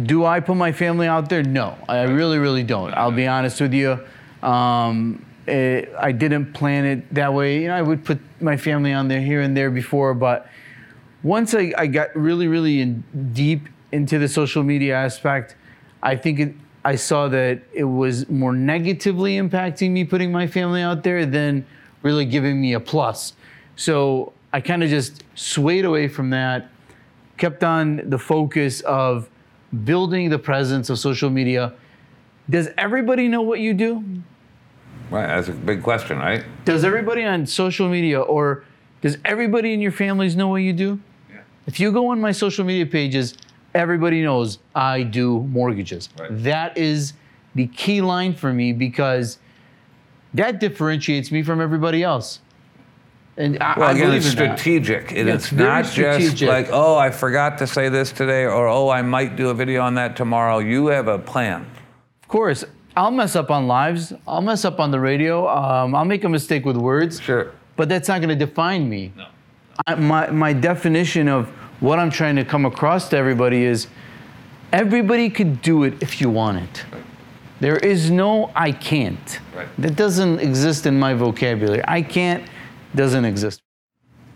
do 0.05 0.25
I 0.25 0.41
put 0.41 0.57
my 0.57 0.73
family 0.73 1.07
out 1.07 1.29
there? 1.29 1.43
No, 1.43 1.77
I 1.89 2.03
really, 2.03 2.39
really 2.39 2.63
don't. 2.63 2.93
I'll 2.95 3.13
be 3.13 3.27
honest 3.27 3.61
with 3.61 3.73
you. 3.73 3.99
Um, 4.43 5.25
it, 5.47 5.93
I 5.99 6.13
didn't 6.13 6.53
plan 6.53 6.85
it 6.85 7.15
that 7.15 7.33
way. 7.33 7.63
You 7.63 7.69
know, 7.69 7.77
I 7.77 7.83
would 7.83 8.05
put 8.05 8.19
my 8.41 8.57
family 8.57 8.93
on 8.93 9.09
there 9.09 9.21
here 9.21 9.41
and 9.41 9.57
there 9.57 9.71
before, 9.71 10.13
but 10.15 10.49
once 11.23 11.55
I, 11.55 11.73
I 11.77 11.87
got 11.87 12.15
really, 12.15 12.47
really 12.47 12.81
in 12.81 13.03
deep 13.33 13.69
into 13.93 14.19
the 14.19 14.29
social 14.29 14.63
media 14.63 14.95
aspect, 14.95 15.57
I 16.03 16.17
think 16.17 16.41
it, 16.41 16.55
I 16.85 16.97
saw 16.97 17.29
that 17.29 17.63
it 17.73 17.85
was 17.85 18.29
more 18.29 18.53
negatively 18.53 19.37
impacting 19.37 19.91
me 19.91 20.05
putting 20.05 20.31
my 20.31 20.47
family 20.47 20.83
out 20.83 21.03
there 21.03 21.25
than 21.27 21.67
really 22.03 22.27
giving 22.27 22.61
me 22.61 22.75
a 22.75 22.81
plus. 22.81 23.33
So 23.77 24.33
I 24.53 24.61
kind 24.61 24.83
of 24.83 24.91
just 24.91 25.25
swayed 25.35 25.85
away 25.85 26.09
from 26.09 26.31
that, 26.31 26.69
kept 27.39 27.65
on 27.65 28.09
the 28.09 28.19
focus 28.19 28.81
of 28.83 29.29
building 29.85 30.31
the 30.31 30.39
presence 30.39 30.91
of 30.91 30.99
social 30.99 31.31
media. 31.31 31.73
Does 32.49 32.69
everybody 32.79 33.29
know 33.29 33.43
what 33.43 33.61
you 33.61 33.75
do? 33.75 34.05
right, 35.11 35.27
that's 35.27 35.49
a 35.49 35.53
big 35.53 35.83
question, 35.83 36.19
right? 36.19 36.45
Does 36.65 36.85
everybody 36.85 37.25
on 37.25 37.47
social 37.47 37.89
media 37.89 38.21
or 38.21 38.65
does 39.01 39.19
everybody 39.25 39.73
in 39.73 39.81
your 39.81 39.93
families 39.93 40.37
know 40.37 40.49
what 40.49 40.63
you 40.63 40.73
do? 40.73 41.01
Yeah. 41.31 41.41
If 41.67 41.79
you 41.79 41.93
go 41.93 42.09
on 42.09 42.21
my 42.21 42.33
social 42.33 42.65
media 42.65 42.87
pages, 42.87 43.35
everybody 43.75 44.23
knows 44.23 44.59
I 44.75 45.03
do 45.03 45.43
mortgages. 45.43 46.09
Right. 46.19 46.31
That 46.43 46.77
is 46.77 47.13
the 47.55 47.67
key 47.69 48.01
line 48.01 48.35
for 48.35 48.53
me 48.53 48.73
because 48.73 49.39
that 50.35 50.61
differentiates 50.61 51.31
me 51.31 51.43
from 51.43 51.61
everybody 51.61 52.03
else. 52.03 52.41
And 53.39 53.59
I, 53.63 53.79
Well, 53.79 53.89
I 53.89 53.93
again, 53.93 54.07
believe 54.07 54.25
it's 54.25 54.33
in 54.35 54.39
that. 54.49 54.59
strategic. 54.59 55.13
and 55.13 55.29
Yeah, 55.29 55.35
it's 55.35 55.45
it's 55.45 55.53
very 55.53 55.69
not 55.69 55.85
just 55.85 55.95
strategic. 55.95 56.49
like, 56.49 56.69
oh, 56.73 56.97
I 56.97 57.11
forgot 57.11 57.59
to 57.59 57.67
say 57.67 57.89
this 57.89 58.11
today, 58.13 58.45
or 58.45 58.67
oh, 58.69 58.89
I 58.89 59.03
might 59.03 59.37
do 59.37 59.51
a 59.51 59.55
video 59.55 59.83
on 59.83 59.95
that 59.95 60.17
tomorrow. 60.17 60.59
You 60.59 60.87
have 60.87 61.09
a 61.09 61.19
plan. 61.19 61.67
Of 62.23 62.29
course, 62.29 62.65
I'll 62.97 63.11
mess 63.11 63.37
up 63.37 63.51
on 63.51 63.67
lives. 63.67 64.13
I'll 64.27 64.41
mess 64.41 64.65
up 64.65 64.81
on 64.81 64.91
the 64.91 64.99
radio. 65.01 65.47
Um, 65.49 65.95
I'll 65.95 66.07
make 66.07 66.25
a 66.25 66.29
mistake 66.29 66.65
with 66.65 66.77
words. 66.77 67.21
Sure. 67.21 67.53
But 67.77 67.91
that's 67.91 68.09
not 68.09 68.23
going 68.23 68.37
to 68.37 68.47
define 68.47 68.89
me. 68.89 69.13
No. 69.17 69.27
I, 69.87 69.95
my, 69.97 70.31
my 70.31 70.53
definition 70.55 71.29
of 71.29 71.49
what 71.81 71.99
I'm 71.99 72.11
trying 72.11 72.37
to 72.37 72.45
come 72.45 72.65
across 72.65 73.11
to 73.11 73.19
everybody 73.19 73.65
is 73.65 73.87
everybody 74.73 75.29
could 75.29 75.61
do 75.61 75.85
it 75.85 76.03
if 76.03 76.23
you 76.23 76.31
want 76.31 76.63
it. 76.63 76.85
There 77.61 77.77
is 77.77 78.11
no 78.11 78.51
I 78.55 78.73
can't. 78.73 79.41
Right. 79.55 79.69
That 79.77 79.95
doesn't 79.97 80.41
exist 80.41 80.87
in 80.87 80.99
my 80.99 81.13
vocabulary. 81.13 81.83
I 81.87 82.01
can't 82.01 82.43
doesn't 82.97 83.25
exist. 83.25 83.63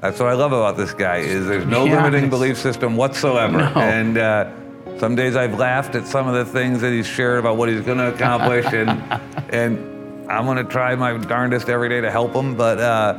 That's 0.01 0.19
what 0.19 0.29
I 0.29 0.33
love 0.35 0.53
about 0.53 0.77
this 0.77 0.95
guy 0.95 1.19
is 1.19 1.47
there's 1.47 1.67
no 1.67 1.85
Yeah. 1.85 1.97
limiting 2.03 2.31
belief 2.31 2.57
system 2.57 2.97
whatsoever. 2.97 3.59
No. 3.59 3.81
And 3.81 4.17
uh, 4.17 4.51
some 4.99 5.15
days 5.15 5.37
I've 5.37 5.59
laughed 5.59 5.95
at 5.95 6.07
some 6.07 6.27
of 6.29 6.35
the 6.35 6.45
things 6.45 6.81
that 6.81 6.91
he's 6.93 7.07
shared 7.07 7.39
about 7.39 7.57
what 7.57 7.69
he's 7.69 7.83
going 7.83 7.99
to 7.99 8.09
accomplish, 8.15 8.67
and 8.73 8.89
and 9.53 10.31
I'm 10.31 10.45
going 10.47 10.57
to 10.59 10.65
try 10.65 10.95
my 10.95 11.17
darndest 11.19 11.69
every 11.69 11.89
day 11.89 12.01
to 12.01 12.11
help 12.11 12.33
him. 12.35 12.55
But 12.57 12.79
uh, 12.79 13.19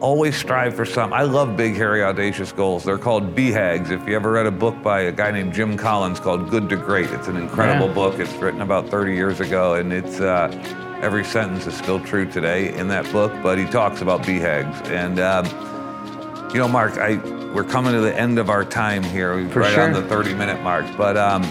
always 0.00 0.36
strive 0.36 0.74
for 0.76 0.84
some. 0.84 1.12
I 1.12 1.22
love 1.22 1.56
big, 1.56 1.74
hairy, 1.74 2.04
audacious 2.04 2.52
goals. 2.52 2.84
They're 2.84 2.98
called 2.98 3.34
BHAGs. 3.34 3.90
If 3.90 4.06
you 4.06 4.14
ever 4.14 4.30
read 4.30 4.46
a 4.46 4.50
book 4.52 4.80
by 4.82 5.00
a 5.02 5.12
guy 5.12 5.32
named 5.32 5.52
Jim 5.52 5.76
Collins 5.76 6.20
called 6.20 6.48
Good 6.50 6.68
to 6.68 6.76
Great, 6.76 7.10
it's 7.10 7.26
an 7.26 7.36
incredible 7.36 7.88
Yeah. 7.88 7.94
book. 7.94 8.18
It's 8.20 8.32
written 8.34 8.60
about 8.60 8.88
30 8.88 9.14
years 9.14 9.40
ago, 9.40 9.74
and 9.74 9.92
it's 9.92 10.20
uh, 10.20 10.48
every 11.00 11.24
sentence 11.24 11.66
is 11.66 11.74
still 11.74 12.00
true 12.00 12.30
today 12.30 12.74
in 12.74 12.88
that 12.88 13.10
book. 13.12 13.32
But 13.42 13.58
he 13.58 13.64
talks 13.66 14.00
about 14.00 14.22
BHAGs, 14.22 14.88
and 14.90 15.18
um, 15.20 15.46
you 16.52 16.58
know, 16.58 16.68
Mark, 16.68 16.98
I 16.98 17.16
we're 17.52 17.64
coming 17.64 17.92
to 17.92 18.00
the 18.00 18.14
end 18.14 18.38
of 18.38 18.50
our 18.50 18.64
time 18.64 19.02
here. 19.02 19.34
We're 19.34 19.48
For 19.48 19.60
right 19.60 19.72
sure. 19.72 19.84
on 19.84 19.92
the 19.92 20.02
30-minute 20.02 20.62
mark, 20.62 20.86
but. 20.96 21.16
Um, 21.16 21.42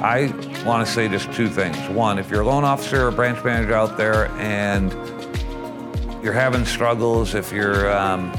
I 0.00 0.32
want 0.64 0.86
to 0.86 0.92
say 0.92 1.08
just 1.08 1.32
two 1.32 1.48
things. 1.48 1.76
One, 1.88 2.20
if 2.20 2.30
you're 2.30 2.42
a 2.42 2.46
loan 2.46 2.62
officer 2.62 3.08
or 3.08 3.10
branch 3.10 3.42
manager 3.42 3.74
out 3.74 3.96
there 3.96 4.28
and 4.36 4.92
you're 6.22 6.32
having 6.32 6.64
struggles, 6.64 7.34
if 7.34 7.50
you're 7.50 7.92
um, 7.92 8.32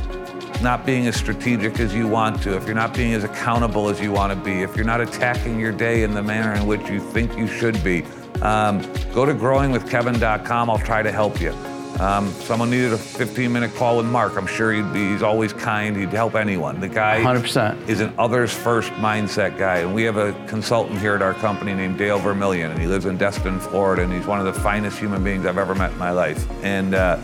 not 0.61 0.85
being 0.85 1.05
as 1.07 1.17
strategic 1.17 1.79
as 1.81 1.93
you 1.93 2.07
want 2.07 2.41
to, 2.43 2.55
if 2.55 2.65
you're 2.65 2.75
not 2.75 2.93
being 2.93 3.13
as 3.13 3.25
accountable 3.25 3.89
as 3.89 3.99
you 3.99 4.11
want 4.11 4.31
to 4.31 4.39
be, 4.39 4.61
if 4.61 4.77
you're 4.77 4.85
not 4.85 5.01
attacking 5.01 5.59
your 5.59 5.73
day 5.73 6.03
in 6.03 6.13
the 6.13 6.23
manner 6.23 6.53
in 6.53 6.65
which 6.65 6.89
you 6.89 7.01
think 7.01 7.37
you 7.37 7.45
should 7.45 7.83
be, 7.83 8.05
um, 8.41 8.81
go 9.13 9.25
to 9.25 9.33
growingwithkevin.com. 9.33 10.69
I'll 10.69 10.77
try 10.79 11.01
to 11.01 11.11
help 11.11 11.41
you. 11.41 11.53
Um, 11.99 12.31
someone 12.31 12.69
needed 12.69 12.93
a 12.93 12.97
15 12.97 13.51
minute 13.51 13.75
call 13.75 13.97
with 13.97 14.05
Mark. 14.05 14.37
I'm 14.37 14.47
sure 14.47 14.71
he'd 14.71 14.93
be, 14.93 15.11
he's 15.11 15.21
always 15.21 15.51
kind. 15.51 15.97
He'd 15.97 16.09
help 16.09 16.35
anyone. 16.35 16.79
The 16.79 16.87
guy 16.87 17.21
100%. 17.21 17.89
is 17.89 17.99
an 17.99 18.13
others 18.17 18.53
first 18.53 18.91
mindset 18.93 19.57
guy. 19.57 19.79
And 19.79 19.93
we 19.93 20.03
have 20.03 20.15
a 20.15 20.31
consultant 20.47 20.99
here 20.99 21.13
at 21.13 21.21
our 21.21 21.33
company 21.33 21.73
named 21.73 21.97
Dale 21.97 22.17
Vermillion, 22.17 22.71
and 22.71 22.79
he 22.79 22.87
lives 22.87 23.05
in 23.05 23.17
Destin, 23.17 23.59
Florida, 23.59 24.03
and 24.03 24.13
he's 24.13 24.25
one 24.25 24.39
of 24.39 24.45
the 24.45 24.61
finest 24.61 24.97
human 24.97 25.21
beings 25.25 25.45
I've 25.45 25.57
ever 25.57 25.75
met 25.75 25.91
in 25.91 25.97
my 25.97 26.11
life. 26.11 26.49
And 26.63 26.95
uh, 26.95 27.19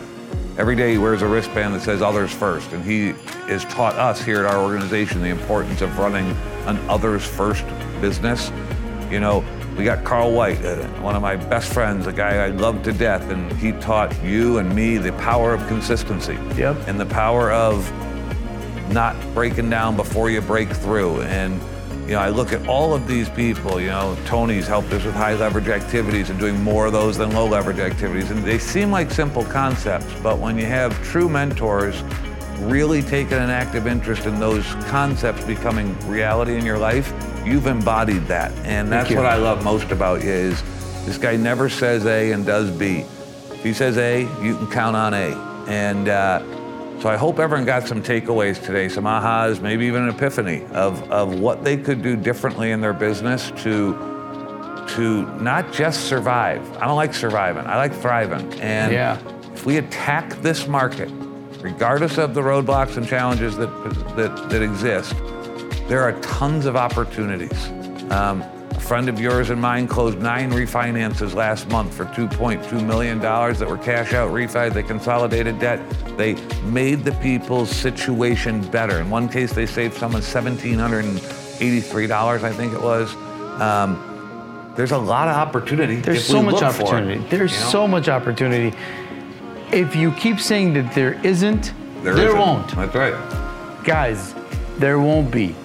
every 0.58 0.76
day 0.76 0.92
he 0.92 0.98
wears 0.98 1.22
a 1.22 1.28
wristband 1.28 1.74
that 1.74 1.82
says 1.82 2.02
others 2.02 2.34
first. 2.34 2.74
And 2.74 2.84
he 2.84 3.14
has 3.48 3.64
taught 3.66 3.96
us 3.96 4.22
here 4.22 4.40
at 4.40 4.46
our 4.46 4.62
organization 4.62 5.22
the 5.22 5.30
importance 5.30 5.80
of 5.80 5.98
running 5.98 6.28
an 6.68 6.78
others 6.90 7.26
first 7.26 7.66
business. 8.02 8.52
You 9.10 9.22
know, 9.22 9.42
we 9.78 9.84
got 9.84 10.04
Carl 10.06 10.32
White, 10.32 10.64
uh, 10.64 10.78
one 11.02 11.16
of 11.16 11.22
my 11.22 11.36
best 11.36 11.74
friends, 11.74 12.08
a 12.08 12.14
guy 12.14 12.46
I 12.46 12.48
love 12.48 12.82
to 12.84 12.94
death, 12.94 13.30
and 13.30 13.52
he 13.54 13.74
taught 13.74 14.16
you 14.24 14.60
and 14.60 14.74
me 14.74 14.98
the 14.98 15.12
power 15.14 15.54
of 15.54 15.68
consistency 15.68 16.38
Yep. 16.56 16.88
and 16.88 17.00
the 17.00 17.06
power 17.06 17.52
of 17.52 17.92
not 18.94 19.16
breaking 19.34 19.70
down 19.70 19.98
before 19.98 20.30
you 20.30 20.40
break 20.42 20.70
through. 20.70 21.22
And 21.24 21.60
you 22.08 22.12
know, 22.12 22.20
I 22.20 22.30
look 22.30 22.54
at 22.54 22.66
all 22.68 22.94
of 22.94 23.08
these 23.08 23.30
people. 23.30 23.82
You 23.82 23.88
know, 23.88 24.16
Tony's 24.26 24.68
helped 24.68 24.94
us 24.94 25.04
with 25.04 25.16
high 25.16 25.34
leverage 25.34 25.68
activities 25.70 26.30
and 26.30 26.40
doing 26.40 26.62
more 26.64 26.86
of 26.86 26.94
those 26.94 27.18
than 27.18 27.32
low 27.34 27.48
leverage 27.48 27.80
activities. 27.80 28.30
And 28.30 28.44
they 28.46 28.60
seem 28.60 28.92
like 28.92 29.10
simple 29.10 29.44
concepts, 29.44 30.14
but 30.22 30.38
when 30.38 30.58
you 30.58 30.68
have 30.68 30.94
true 31.04 31.28
mentors 31.28 32.02
really 32.60 33.02
taking 33.02 33.40
an 33.40 33.50
active 33.50 33.88
interest 33.88 34.26
in 34.28 34.40
those 34.40 34.66
concepts 34.86 35.44
becoming 35.46 35.98
reality 36.08 36.56
in 36.56 36.64
your 36.64 36.78
life, 36.78 37.12
you've 37.46 37.68
embodied 37.68 38.26
that. 38.28 38.52
And 38.66 38.92
that's 38.92 39.12
what 39.12 39.26
I 39.26 39.36
love 39.36 39.64
most 39.64 39.92
about 39.92 40.24
you 40.24 40.30
is 40.30 40.62
this 41.06 41.18
guy 41.18 41.36
never 41.36 41.70
says 41.70 42.06
A 42.06 42.32
and 42.32 42.46
does 42.46 42.72
B. 42.72 43.06
If 43.52 43.64
he 43.64 43.74
says 43.74 43.98
A, 43.98 44.22
you 44.44 44.58
can 44.58 44.68
count 44.72 44.96
on 44.96 45.14
A. 45.14 45.36
And 45.68 46.10
uh, 46.10 46.40
so 47.00 47.10
I 47.10 47.16
hope 47.18 47.40
everyone 47.40 47.66
got 47.66 47.88
some 47.88 48.02
takeaways 48.02 48.64
today, 48.64 48.90
some 48.90 49.04
ahas, 49.06 49.62
maybe 49.62 49.86
even 49.86 50.04
an 50.04 50.10
epiphany 50.10 50.64
of, 50.72 51.02
of 51.12 51.40
what 51.40 51.64
they 51.64 51.78
could 51.78 52.02
do 52.02 52.16
differently 52.16 52.72
in 52.72 52.82
their 52.82 52.94
business 52.94 53.52
to 53.64 54.14
to 54.90 55.26
not 55.42 55.74
just 55.74 56.08
survive. 56.08 56.62
I 56.78 56.86
don't 56.86 56.96
like 56.96 57.16
surviving. 57.16 57.66
I 57.66 57.76
like 57.76 57.92
thriving. 57.92 58.54
And 58.62 58.94
Yeah. 58.94 59.18
if 59.52 59.66
we 59.66 59.78
attack 59.78 60.30
this 60.44 60.68
market, 60.68 61.10
regardless 61.60 62.20
of 62.20 62.36
the 62.36 62.42
roadblocks 62.42 62.96
and 62.96 63.08
challenges 63.08 63.58
that 63.58 63.68
that, 64.16 64.50
that 64.50 64.62
exist, 64.62 65.16
there 65.88 66.02
are 66.02 66.20
tons 66.22 66.66
of 66.66 66.76
opportunities. 66.76 67.70
Um, 68.12 68.44
a 68.72 68.80
friend 68.80 69.08
of 69.08 69.20
yours 69.20 69.52
and 69.52 69.62
mine 69.62 69.88
closed 69.88 70.20
nine 70.20 70.52
refinances 70.52 71.34
last 71.34 71.70
month 71.70 71.94
for 71.94 72.04
$2.2 72.06 72.86
million 72.86 73.20
that 73.20 73.68
were 73.68 73.78
cash 73.78 74.14
out 74.14 74.32
refis. 74.32 74.74
They 74.74 74.84
consolidated 74.84 75.60
debt. 75.60 75.80
They 76.18 76.36
made 76.64 77.06
the 77.06 77.14
people's 77.14 77.70
situation 77.70 78.70
better. 78.70 79.00
In 79.00 79.10
one 79.10 79.30
case, 79.30 79.54
they 79.54 79.66
saved 79.66 79.94
someone 79.96 80.22
$1,783, 80.22 82.44
I 82.44 82.52
think 82.52 82.74
it 82.74 82.82
was. 82.82 83.16
Um, 83.62 84.74
there's 84.76 84.92
a 84.92 84.98
lot 84.98 85.30
of 85.30 85.36
opportunity. 85.36 85.98
There's 85.98 86.26
so 86.26 86.42
much 86.42 86.60
for 86.60 86.66
it, 86.66 86.68
opportunity. 86.68 87.22
There's 87.30 87.54
you 87.54 87.60
know? 87.60 87.70
so 87.70 87.88
much 87.88 88.10
opportunity. 88.10 88.76
If 89.72 89.96
you 89.96 90.12
keep 90.14 90.40
saying 90.40 90.74
that 90.74 90.94
there 90.94 91.14
isn't, 91.26 91.72
there, 92.04 92.18
isn't. 92.18 92.38
won't. 92.38 92.76
That's 92.76 92.94
right. 92.94 93.14
Guys, 93.86 94.36
there 94.78 95.00
won't 95.00 95.32
be. 95.32 95.56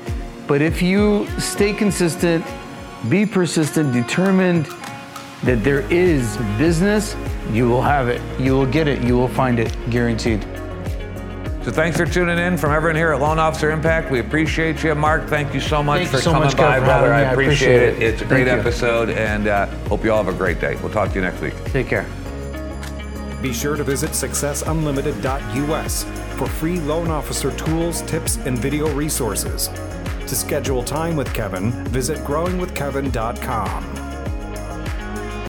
But 0.50 0.62
if 0.62 0.82
you 0.82 1.28
stay 1.38 1.72
consistent, 1.72 2.44
be 3.08 3.24
persistent, 3.24 3.92
determined, 3.92 4.66
that 5.44 5.62
there 5.62 5.82
is 5.92 6.36
business, 6.58 7.14
you 7.52 7.68
will 7.68 7.82
have 7.82 8.08
it. 8.08 8.20
You 8.40 8.54
will 8.54 8.66
get 8.66 8.88
it. 8.88 9.00
You 9.04 9.16
will 9.16 9.28
find 9.28 9.60
it, 9.60 9.72
guaranteed. 9.90 10.42
So 11.62 11.70
thanks 11.70 11.96
for 11.96 12.04
tuning 12.04 12.36
in 12.40 12.56
from 12.56 12.72
everyone 12.72 12.96
here 12.96 13.12
at 13.12 13.20
Loan 13.20 13.38
Officer 13.38 13.70
Impact. 13.70 14.10
We 14.10 14.18
appreciate 14.18 14.82
you, 14.82 14.92
Mark. 14.96 15.28
Thank 15.28 15.54
you 15.54 15.60
so 15.60 15.84
much 15.84 16.00
Thank 16.00 16.10
for 16.10 16.18
so 16.20 16.32
coming 16.32 16.48
much, 16.48 16.56
by, 16.56 16.80
for 16.80 16.84
brother. 16.84 17.12
having 17.12 17.20
me. 17.20 17.26
I 17.26 17.28
I 17.28 17.32
appreciate, 17.32 17.90
appreciate 17.90 18.02
it. 18.02 18.02
it. 18.02 18.14
It's 18.14 18.22
a 18.22 18.24
great 18.24 18.48
Thank 18.48 18.56
you. 18.56 18.68
episode, 18.68 19.10
and 19.10 19.46
uh, 19.46 19.66
hope 19.88 20.02
you 20.02 20.10
all 20.10 20.24
have 20.24 20.34
a 20.34 20.36
great 20.36 20.60
day. 20.60 20.74
We'll 20.82 20.90
talk 20.92 21.10
to 21.10 21.14
you 21.14 21.20
next 21.20 21.40
week. 21.40 21.54
Take 21.66 21.86
care. 21.86 22.06
Be 23.40 23.52
sure 23.52 23.76
to 23.76 23.84
visit 23.84 24.10
successunlimited.us 24.10 26.04
for 26.36 26.48
free 26.48 26.80
loan 26.80 27.06
officer 27.06 27.52
tools, 27.56 28.02
tips, 28.02 28.38
and 28.38 28.58
video 28.58 28.92
resources. 28.94 29.70
To 30.30 30.36
schedule 30.36 30.84
time 30.84 31.16
with 31.16 31.34
Kevin, 31.34 31.72
visit 31.86 32.18
growingwithkevin.com. 32.18 33.99